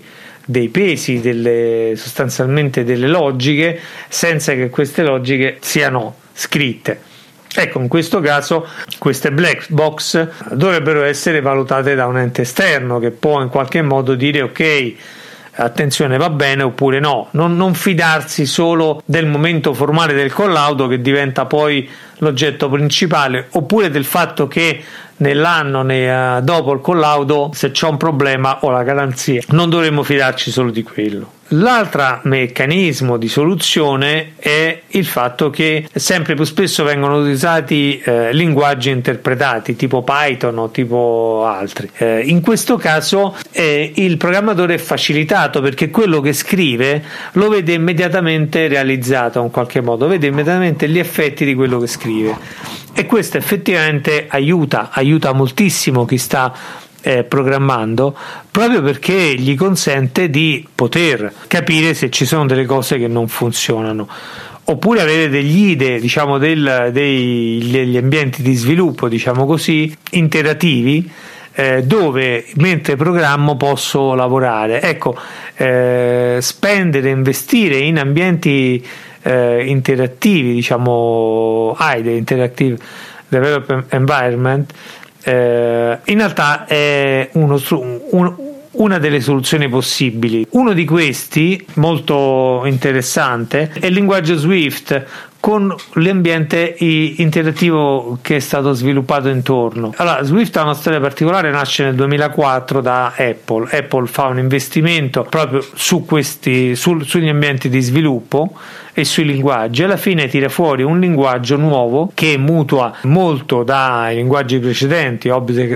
dei 0.49 0.69
pesi, 0.69 1.19
delle, 1.19 1.93
sostanzialmente 1.95 2.83
delle 2.83 3.05
logiche, 3.05 3.79
senza 4.07 4.53
che 4.53 4.71
queste 4.71 5.03
logiche 5.03 5.57
siano 5.59 6.15
scritte. 6.33 7.01
Ecco, 7.53 7.79
in 7.79 7.87
questo 7.87 8.19
caso 8.19 8.67
queste 8.97 9.31
black 9.31 9.67
box 9.69 10.27
dovrebbero 10.51 11.03
essere 11.03 11.41
valutate 11.41 11.93
da 11.93 12.07
un 12.07 12.17
ente 12.17 12.41
esterno 12.41 12.97
che 12.97 13.11
può 13.11 13.43
in 13.43 13.49
qualche 13.49 13.83
modo 13.83 14.15
dire 14.15 14.41
ok, 14.41 14.93
attenzione 15.53 16.17
va 16.17 16.31
bene 16.31 16.63
oppure 16.63 16.99
no, 16.99 17.27
non, 17.31 17.55
non 17.55 17.75
fidarsi 17.75 18.47
solo 18.47 19.03
del 19.05 19.27
momento 19.27 19.75
formale 19.75 20.13
del 20.13 20.33
collaudo 20.33 20.87
che 20.87 20.99
diventa 20.99 21.45
poi 21.45 21.87
l'oggetto 22.19 22.69
principale 22.69 23.47
oppure 23.51 23.91
del 23.91 24.05
fatto 24.05 24.47
che 24.47 24.83
nell'anno 25.19 25.81
ne, 25.81 26.37
uh, 26.37 26.41
dopo 26.41 26.73
il 26.73 26.81
collaudo 26.81 27.51
se 27.53 27.71
c'è 27.71 27.87
un 27.87 27.97
problema 27.97 28.59
o 28.61 28.69
la 28.69 28.83
garanzia. 28.83 29.41
Non 29.49 29.69
dovremmo 29.69 30.03
fidarci 30.03 30.51
solo 30.51 30.71
di 30.71 30.83
quello. 30.83 31.37
L'altro 31.53 32.19
meccanismo 32.23 33.17
di 33.17 33.27
soluzione 33.27 34.33
è 34.37 34.81
il 34.89 35.05
fatto 35.05 35.49
che 35.49 35.87
sempre 35.91 36.35
più 36.35 36.43
spesso 36.43 36.83
vengono 36.83 37.27
usati 37.27 37.99
eh, 37.99 38.31
linguaggi 38.33 38.91
interpretati 38.91 39.75
tipo 39.75 40.03
Python 40.03 40.59
o 40.59 40.69
tipo 40.69 41.45
altri. 41.47 41.89
Eh, 41.97 42.21
in 42.25 42.41
questo 42.41 42.77
caso 42.77 43.35
eh, 43.51 43.91
il 43.95 44.17
programmatore 44.17 44.75
è 44.75 44.77
facilitato 44.77 45.59
perché 45.59 45.89
quello 45.89 46.21
che 46.21 46.33
scrive 46.33 47.03
lo 47.31 47.49
vede 47.49 47.73
immediatamente 47.73 48.67
realizzato 48.67 49.41
in 49.41 49.49
qualche 49.49 49.81
modo, 49.81 50.07
vede 50.07 50.27
immediatamente 50.27 50.87
gli 50.87 50.99
effetti 50.99 51.45
di 51.45 51.55
quello 51.55 51.79
che 51.79 51.87
scrive 51.87 52.37
e 52.93 53.05
questo 53.05 53.37
effettivamente 53.37 54.25
aiuta, 54.27 54.89
aiuta 54.91 55.33
moltissimo 55.33 56.05
chi 56.05 56.17
sta 56.17 56.53
eh, 57.01 57.23
programmando 57.23 58.15
proprio 58.51 58.81
perché 58.81 59.35
gli 59.35 59.55
consente 59.55 60.29
di 60.29 60.67
poter 60.73 61.33
capire 61.47 61.93
se 61.93 62.09
ci 62.09 62.25
sono 62.25 62.45
delle 62.45 62.65
cose 62.65 62.97
che 62.97 63.07
non 63.07 63.27
funzionano 63.27 64.07
oppure 64.65 65.01
avere 65.01 65.29
degli 65.29 65.69
IDE, 65.69 65.99
diciamo, 65.99 66.37
del, 66.37 66.89
dei, 66.91 67.67
degli 67.71 67.97
ambienti 67.97 68.43
di 68.43 68.53
sviluppo, 68.53 69.07
diciamo 69.07 69.47
così, 69.47 69.91
interativi 70.11 71.09
eh, 71.53 71.83
dove 71.83 72.45
mentre 72.55 72.95
programmo 72.95 73.57
posso 73.57 74.13
lavorare. 74.13 74.81
Ecco, 74.81 75.17
eh, 75.55 76.37
spendere, 76.39 77.09
investire 77.09 77.77
in 77.79 77.97
ambienti 77.97 78.85
eh, 79.21 79.65
interattivi, 79.65 80.53
diciamo 80.53 81.75
AIDE, 81.77 82.15
Interactive 82.15 82.77
Development 83.27 83.93
Environment, 83.93 84.73
eh, 85.23 85.97
in 86.03 86.17
realtà 86.17 86.65
è 86.65 87.29
uno, 87.33 87.61
un, 88.11 88.35
una 88.71 88.97
delle 88.97 89.21
soluzioni 89.21 89.67
possibili. 89.67 90.45
Uno 90.51 90.73
di 90.73 90.85
questi, 90.85 91.63
molto 91.75 92.63
interessante, 92.65 93.71
è 93.79 93.87
il 93.87 93.93
linguaggio 93.93 94.35
Swift 94.37 95.05
con 95.39 95.73
l'ambiente 95.93 96.75
interattivo 96.79 98.17
che 98.21 98.35
è 98.37 98.39
stato 98.39 98.73
sviluppato 98.73 99.29
intorno. 99.29 99.93
Allora, 99.97 100.21
Swift 100.23 100.57
ha 100.57 100.63
una 100.63 100.73
storia 100.73 100.99
particolare, 100.99 101.49
nasce 101.49 101.83
nel 101.83 101.95
2004 101.95 102.81
da 102.81 103.13
Apple. 103.17 103.69
Apple 103.71 104.05
fa 104.07 104.25
un 104.27 104.37
investimento 104.37 105.23
proprio 105.23 105.65
su 105.73 106.05
questi, 106.05 106.75
su, 106.75 106.99
sugli 107.01 107.29
ambienti 107.29 107.69
di 107.69 107.79
sviluppo 107.79 108.51
e 108.93 109.05
sui 109.05 109.23
linguaggi. 109.25 109.83
Alla 109.83 109.97
fine 109.97 110.27
tira 110.27 110.49
fuori 110.49 110.83
un 110.83 110.99
linguaggio 110.99 111.55
nuovo 111.55 112.11
che 112.13 112.37
mutua 112.37 112.93
molto 113.03 113.63
dai 113.63 114.15
linguaggi 114.15 114.59
precedenti, 114.59 115.29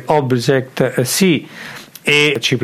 Object-C 0.05 1.43
e 2.03 2.37
C++, 2.39 2.57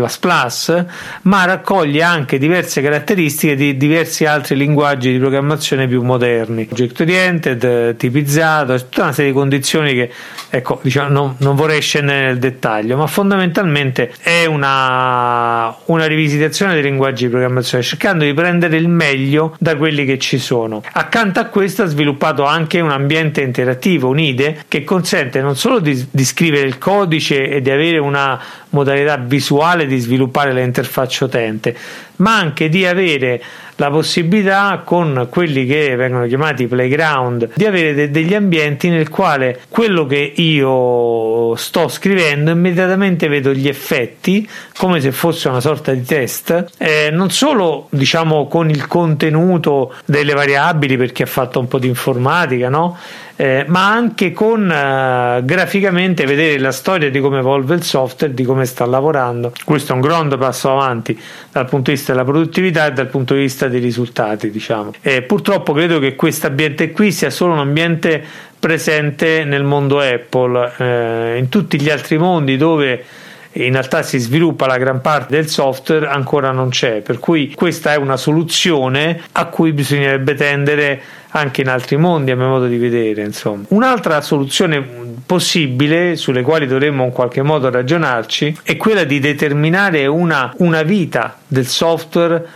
ma 1.24 1.46
raccoglie 1.46 2.04
anche 2.04 2.38
diverse 2.38 2.82
caratteristiche 2.82 3.56
di 3.56 3.78
diversi 3.78 4.26
altri 4.26 4.56
linguaggi 4.56 5.12
di 5.12 5.18
programmazione 5.18 5.88
più 5.88 6.04
moderni, 6.04 6.68
object 6.70 7.00
oriented, 7.00 7.96
tipizzato, 7.96 8.76
tutta 8.76 9.04
una 9.04 9.14
serie 9.14 9.32
di 9.32 9.38
condizioni 9.38 9.94
che 9.94 10.12
ecco, 10.50 10.80
diciamo, 10.82 11.10
non, 11.10 11.36
non 11.40 11.56
vorrei 11.56 11.82
scendere 11.82 12.26
nel 12.26 12.40
dettaglio, 12.40 12.98
ma 12.98 13.08
fondamentalmente 13.08 14.12
è 14.22 14.46
una, 14.46 15.76
una 15.86 16.06
rivisitazione 16.06 16.74
dei 16.74 16.84
linguaggi 16.84 17.26
di 17.26 17.30
programmazione, 17.30 17.84
cercando 17.84 18.26
di 18.26 18.34
prendere 18.34 18.78
il 18.78 18.90
meglio 18.90 19.56
da 19.60 19.76
quelli 19.78 20.06
che 20.06 20.18
ci 20.18 20.38
sono. 20.38 20.84
Accanto 20.92 21.40
a 21.40 21.46
questo 21.46 21.84
ha 21.84 21.86
sviluppato 21.86 22.46
anche 22.46 22.80
un 22.80 22.92
ambiente 22.92 23.42
interattivo, 23.42 24.10
un 24.10 24.20
IDE, 24.20 24.64
che 24.68 24.84
consente 24.84 25.42
non 25.42 25.56
solo 25.56 25.80
di, 25.80 26.08
di 26.10 26.26
scrivere 26.26 26.68
il 26.68 26.78
codice 26.78 27.50
e 27.50 27.62
di 27.62 27.70
avere 27.70 27.98
una 27.98 28.40
modalità 28.70 29.18
visuale 29.30 29.86
di 29.86 29.98
sviluppare 30.00 30.52
le 30.52 30.64
interfacce 30.64 31.24
utente, 31.24 31.78
ma 32.18 32.36
anche 32.36 32.68
di 32.68 32.86
avere 32.86 33.42
la 33.76 33.90
possibilità 33.90 34.82
con 34.84 35.28
quelli 35.30 35.66
che 35.66 35.96
vengono 35.96 36.28
chiamati 36.28 36.68
playground 36.68 37.52
di 37.54 37.66
avere 37.66 37.94
de- 37.94 38.12
degli 38.12 38.34
ambienti 38.34 38.90
nel 38.90 39.08
quale 39.08 39.62
quello 39.70 40.06
che 40.06 40.34
io 40.36 41.56
sto 41.56 41.88
scrivendo 41.88 42.52
immediatamente 42.52 43.30
vedo 43.30 43.54
gli 43.54 43.70
effetti 43.70 44.48
come 44.76 45.00
se 45.00 45.14
fosse 45.14 45.48
una 45.48 45.62
sorta 45.62 45.94
di 45.94 46.04
test 46.04 46.74
eh, 46.78 47.10
non 47.10 47.32
solo 47.32 47.88
diciamo 47.90 48.48
con 48.48 48.70
il 48.70 48.86
contenuto 48.88 49.94
delle 50.04 50.34
variabili 50.34 50.98
perché 50.98 51.24
ha 51.24 51.28
fatto 51.28 51.60
un 51.60 51.70
po' 51.70 51.80
di 51.80 51.88
informatica 51.88 52.68
no? 52.68 52.98
Eh, 53.42 53.64
ma 53.70 53.90
anche 53.90 54.34
con 54.34 54.70
eh, 54.70 55.40
graficamente 55.46 56.26
vedere 56.26 56.60
la 56.60 56.74
storia 56.74 57.10
di 57.10 57.22
come 57.22 57.40
evolve 57.40 57.74
il 57.74 57.84
software, 57.84 58.34
di 58.34 58.44
come 58.44 58.66
sta 58.66 58.86
lavorando. 58.86 59.54
Questo 59.64 59.94
è 59.94 59.96
un 59.96 60.02
grande 60.02 60.36
passo 60.36 60.70
avanti 60.70 61.18
dal 61.50 61.64
punto 61.64 61.90
di 61.90 61.96
vista 61.96 62.12
della 62.12 62.26
produttività 62.26 62.88
e 62.88 62.92
dal 62.92 63.08
punto 63.08 63.36
di 63.36 63.40
vista 63.40 63.70
dei 63.70 63.80
risultati, 63.80 64.52
diciamo. 64.52 64.92
E 65.00 65.22
purtroppo 65.22 65.72
credo 65.72 66.00
che 66.00 66.16
questo 66.16 66.48
ambiente 66.48 66.92
qui 66.92 67.14
sia 67.14 67.30
solo 67.30 67.54
un 67.54 67.60
ambiente 67.60 68.22
presente 68.60 69.46
nel 69.46 69.64
mondo 69.64 70.02
Apple, 70.02 70.74
eh, 70.76 71.38
in 71.38 71.48
tutti 71.48 71.80
gli 71.80 71.90
altri 71.90 72.18
mondi 72.18 72.58
dove 72.58 73.06
in 73.54 73.72
realtà 73.72 74.04
si 74.04 74.20
sviluppa 74.20 74.68
la 74.68 74.78
gran 74.78 75.00
parte 75.00 75.36
del 75.36 75.48
software 75.48 76.08
ancora 76.08 76.52
non 76.52 76.70
c'è 76.70 77.02
per 77.02 77.18
cui 77.18 77.52
questa 77.56 77.94
è 77.94 77.96
una 77.96 78.16
soluzione 78.16 79.20
a 79.32 79.46
cui 79.46 79.72
bisognerebbe 79.72 80.36
tendere 80.36 81.02
anche 81.30 81.62
in 81.62 81.68
altri 81.68 81.98
mondi 81.98 82.32
a 82.32 82.36
mio 82.36 82.48
modo 82.48 82.68
di 82.68 82.78
vedere 82.78 83.24
insomma. 83.24 83.64
un'altra 83.70 84.22
soluzione 84.22 84.82
possibile 85.26 86.16
sulle 86.16 86.42
quali 86.42 86.66
dovremmo 86.66 87.04
in 87.04 87.12
qualche 87.12 87.42
modo 87.42 87.70
ragionarci 87.70 88.60
è 88.64 88.78
quella 88.78 89.04
di 89.04 89.20
determinare 89.20 90.08
una, 90.08 90.54
una 90.58 90.82
vita 90.82 91.38
del 91.46 91.68
software 91.68 92.48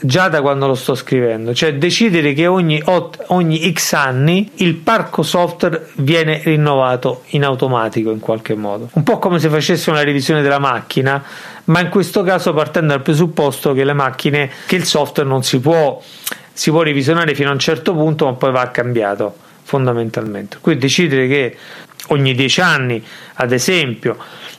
già 0.00 0.28
da 0.28 0.40
quando 0.40 0.66
lo 0.66 0.74
sto 0.74 0.94
scrivendo, 0.94 1.54
cioè 1.54 1.74
decidere 1.74 2.32
che 2.32 2.46
ogni, 2.46 2.82
ogni 2.84 3.72
X 3.72 3.92
anni 3.92 4.50
il 4.56 4.74
parco 4.76 5.22
software 5.22 5.88
viene 5.96 6.40
rinnovato 6.42 7.24
in 7.28 7.44
automatico 7.44 8.10
in 8.10 8.20
qualche 8.20 8.54
modo, 8.54 8.88
un 8.92 9.02
po' 9.02 9.18
come 9.18 9.38
se 9.38 9.48
facesse 9.48 9.90
una 9.90 10.02
revisione 10.02 10.42
della 10.42 10.58
macchina, 10.58 11.22
ma 11.64 11.80
in 11.80 11.90
questo 11.90 12.22
caso 12.22 12.54
partendo 12.54 12.94
dal 12.94 13.02
presupposto 13.02 13.72
che 13.72 13.84
le 13.84 13.92
macchine, 13.92 14.50
che 14.66 14.76
il 14.76 14.84
software 14.84 15.28
non 15.28 15.42
si 15.42 15.60
può, 15.60 16.00
si 16.52 16.70
può 16.70 16.82
revisionare 16.82 17.34
fino 17.34 17.50
a 17.50 17.52
un 17.52 17.58
certo 17.58 17.94
punto, 17.94 18.26
ma 18.26 18.32
poi 18.34 18.52
va 18.52 18.70
cambiato 18.70 19.34
fondamentalmente. 19.62 20.58
Quindi 20.60 20.80
decidere 20.80 21.28
che 21.28 21.56
ogni 22.08 22.34
dieci 22.34 22.60
anni, 22.60 23.02
ad 23.34 23.52
esempio, 23.52 24.16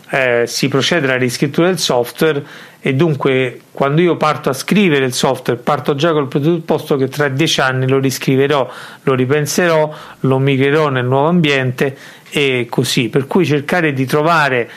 eh, 0.09 0.43
si 0.45 0.67
procede 0.67 1.07
alla 1.07 1.17
riscrittura 1.17 1.67
del 1.67 1.79
software 1.79 2.43
e 2.81 2.95
dunque 2.95 3.61
quando 3.71 4.01
io 4.01 4.17
parto 4.17 4.49
a 4.49 4.53
scrivere 4.53 5.05
il 5.05 5.13
software 5.13 5.59
parto 5.59 5.95
già 5.95 6.11
col 6.11 6.27
presupposto 6.27 6.97
che 6.97 7.07
tra 7.07 7.29
dieci 7.29 7.61
anni 7.61 7.87
lo 7.87 7.99
riscriverò, 7.99 8.69
lo 9.03 9.13
ripenserò, 9.13 9.93
lo 10.21 10.39
migrerò 10.39 10.89
nel 10.89 11.05
nuovo 11.05 11.27
ambiente 11.27 11.95
e 12.29 12.67
così, 12.69 13.09
per 13.09 13.27
cui 13.27 13.45
cercare 13.45 13.93
di 13.93 14.05
trovare 14.05 14.69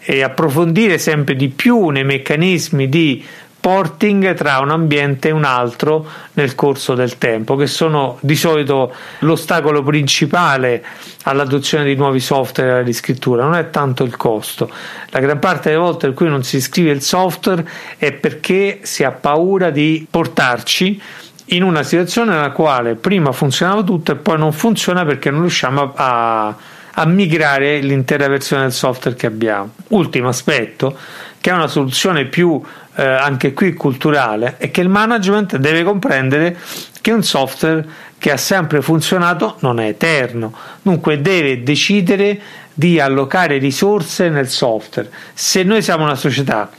e 0.00 0.22
approfondire 0.22 0.98
sempre 0.98 1.34
di 1.34 1.48
più 1.48 1.88
nei 1.88 2.04
meccanismi 2.04 2.88
di 2.88 3.24
porting 3.64 4.34
tra 4.34 4.58
un 4.58 4.68
ambiente 4.68 5.28
e 5.28 5.30
un 5.30 5.44
altro 5.44 6.06
nel 6.34 6.54
corso 6.54 6.92
del 6.92 7.16
tempo, 7.16 7.56
che 7.56 7.66
sono 7.66 8.18
di 8.20 8.36
solito 8.36 8.92
l'ostacolo 9.20 9.82
principale 9.82 10.84
all'adozione 11.22 11.84
di 11.84 11.94
nuovi 11.94 12.20
software 12.20 12.80
e 12.80 12.82
riscrittura, 12.82 13.44
non 13.44 13.54
è 13.54 13.70
tanto 13.70 14.04
il 14.04 14.18
costo. 14.18 14.70
La 15.08 15.20
gran 15.20 15.38
parte 15.38 15.70
delle 15.70 15.80
volte 15.80 16.08
per 16.08 16.14
cui 16.14 16.28
non 16.28 16.42
si 16.42 16.60
scrive 16.60 16.90
il 16.90 17.00
software 17.00 17.66
è 17.96 18.12
perché 18.12 18.80
si 18.82 19.02
ha 19.02 19.12
paura 19.12 19.70
di 19.70 20.06
portarci 20.10 21.00
in 21.46 21.62
una 21.62 21.82
situazione 21.82 22.34
nella 22.34 22.50
quale 22.50 22.96
prima 22.96 23.32
funzionava 23.32 23.82
tutto 23.82 24.12
e 24.12 24.16
poi 24.16 24.36
non 24.36 24.52
funziona 24.52 25.06
perché 25.06 25.30
non 25.30 25.40
riusciamo 25.40 25.94
a, 25.94 26.54
a 26.92 27.06
migrare 27.06 27.80
l'intera 27.80 28.28
versione 28.28 28.64
del 28.64 28.72
software 28.72 29.16
che 29.16 29.24
abbiamo. 29.24 29.70
Ultimo 29.88 30.28
aspetto, 30.28 30.94
che 31.40 31.50
è 31.50 31.54
una 31.54 31.66
soluzione 31.66 32.26
più 32.26 32.62
eh, 32.96 33.04
anche 33.04 33.52
qui 33.52 33.74
culturale, 33.74 34.56
è 34.58 34.70
che 34.70 34.80
il 34.80 34.88
management 34.88 35.56
deve 35.56 35.82
comprendere 35.82 36.56
che 37.00 37.12
un 37.12 37.22
software 37.22 37.84
che 38.18 38.30
ha 38.30 38.36
sempre 38.36 38.80
funzionato 38.80 39.56
non 39.60 39.80
è 39.80 39.88
eterno, 39.88 40.54
dunque 40.82 41.20
deve 41.20 41.62
decidere 41.62 42.40
di 42.72 42.98
allocare 42.98 43.58
risorse 43.58 44.28
nel 44.28 44.48
software. 44.48 45.10
Se 45.34 45.62
noi 45.62 45.82
siamo 45.82 46.04
una 46.04 46.14
società 46.14 46.70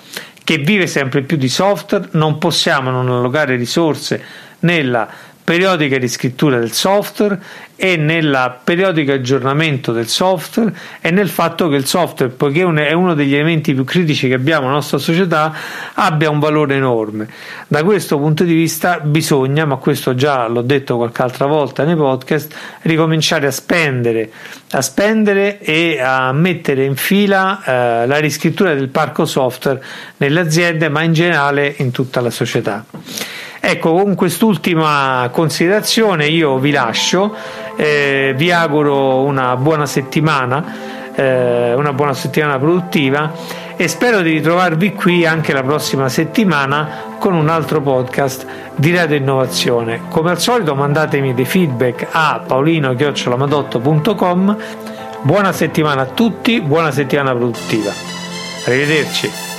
che 0.43 0.57
vive 0.57 0.87
sempre 0.87 1.21
più 1.21 1.37
di 1.37 1.49
software, 1.49 2.09
non 2.11 2.37
possiamo 2.37 2.91
non 2.91 3.09
allocare 3.09 3.55
risorse 3.55 4.23
nella 4.59 5.07
periodica 5.45 5.99
riscrittura 5.99 6.57
del 6.57 6.71
software 6.71 7.39
e 7.75 7.97
nel 7.97 8.57
periodico 8.63 9.11
aggiornamento 9.11 9.91
del 9.91 10.07
software 10.07 10.73
e 10.99 11.11
nel 11.11 11.29
fatto 11.29 11.67
che 11.67 11.75
il 11.75 11.85
software, 11.85 12.31
poiché 12.31 12.61
è 12.61 12.93
uno 12.93 13.13
degli 13.13 13.35
elementi 13.35 13.75
più 13.75 13.83
critici 13.83 14.27
che 14.27 14.33
abbiamo 14.33 14.63
nella 14.63 14.77
nostra 14.77 14.97
società, 14.97 15.53
abbia 15.93 16.31
un 16.31 16.39
valore 16.39 16.75
enorme. 16.75 17.29
Da 17.67 17.83
questo 17.83 18.17
punto 18.17 18.43
di 18.43 18.55
vista 18.55 18.99
bisogna, 18.99 19.65
ma 19.65 19.75
questo 19.75 20.15
già 20.15 20.47
l'ho 20.47 20.63
detto 20.63 20.95
qualche 20.97 21.21
altra 21.21 21.45
volta 21.45 21.83
nei 21.83 21.95
podcast, 21.95 22.55
ricominciare 22.81 23.45
a 23.45 23.51
spendere, 23.51 24.31
a 24.71 24.81
spendere 24.81 25.59
e 25.59 25.99
a 26.01 26.31
mettere 26.31 26.85
in 26.85 26.95
fila 26.95 27.61
eh, 27.63 28.07
la 28.07 28.17
riscrittura 28.17 28.73
del 28.73 28.89
parco 28.89 29.25
software 29.25 29.79
nelle 30.17 30.39
aziende, 30.39 30.89
ma 30.89 31.03
in 31.03 31.13
generale 31.13 31.75
in 31.77 31.91
tutta 31.91 32.19
la 32.19 32.31
società. 32.31 32.83
Ecco, 33.67 33.93
con 33.93 34.13
quest'ultima 34.13 35.27
considerazione 35.31 36.27
io 36.27 36.59
vi 36.59 36.69
lascio, 36.69 37.35
eh, 37.75 38.31
vi 38.37 38.51
auguro 38.51 39.23
una 39.23 39.55
buona 39.55 39.87
settimana, 39.87 41.11
eh, 41.15 41.73
una 41.73 41.91
buona 41.91 42.13
settimana 42.13 42.59
produttiva 42.59 43.31
e 43.75 43.87
spero 43.87 44.21
di 44.21 44.33
ritrovarvi 44.33 44.93
qui 44.93 45.25
anche 45.25 45.51
la 45.51 45.63
prossima 45.63 46.09
settimana 46.09 47.15
con 47.17 47.33
un 47.33 47.49
altro 47.49 47.81
podcast 47.81 48.45
di 48.75 48.95
Radio 48.95 49.15
Innovazione. 49.15 50.01
Come 50.09 50.29
al 50.29 50.39
solito 50.39 50.75
mandatemi 50.75 51.33
dei 51.33 51.45
feedback 51.45 52.05
a 52.11 52.43
paolino-madotto.com. 52.45 54.57
Buona 55.23 55.51
settimana 55.51 56.03
a 56.03 56.05
tutti, 56.05 56.61
buona 56.61 56.91
settimana 56.91 57.33
produttiva. 57.33 57.91
Arrivederci. 58.67 59.54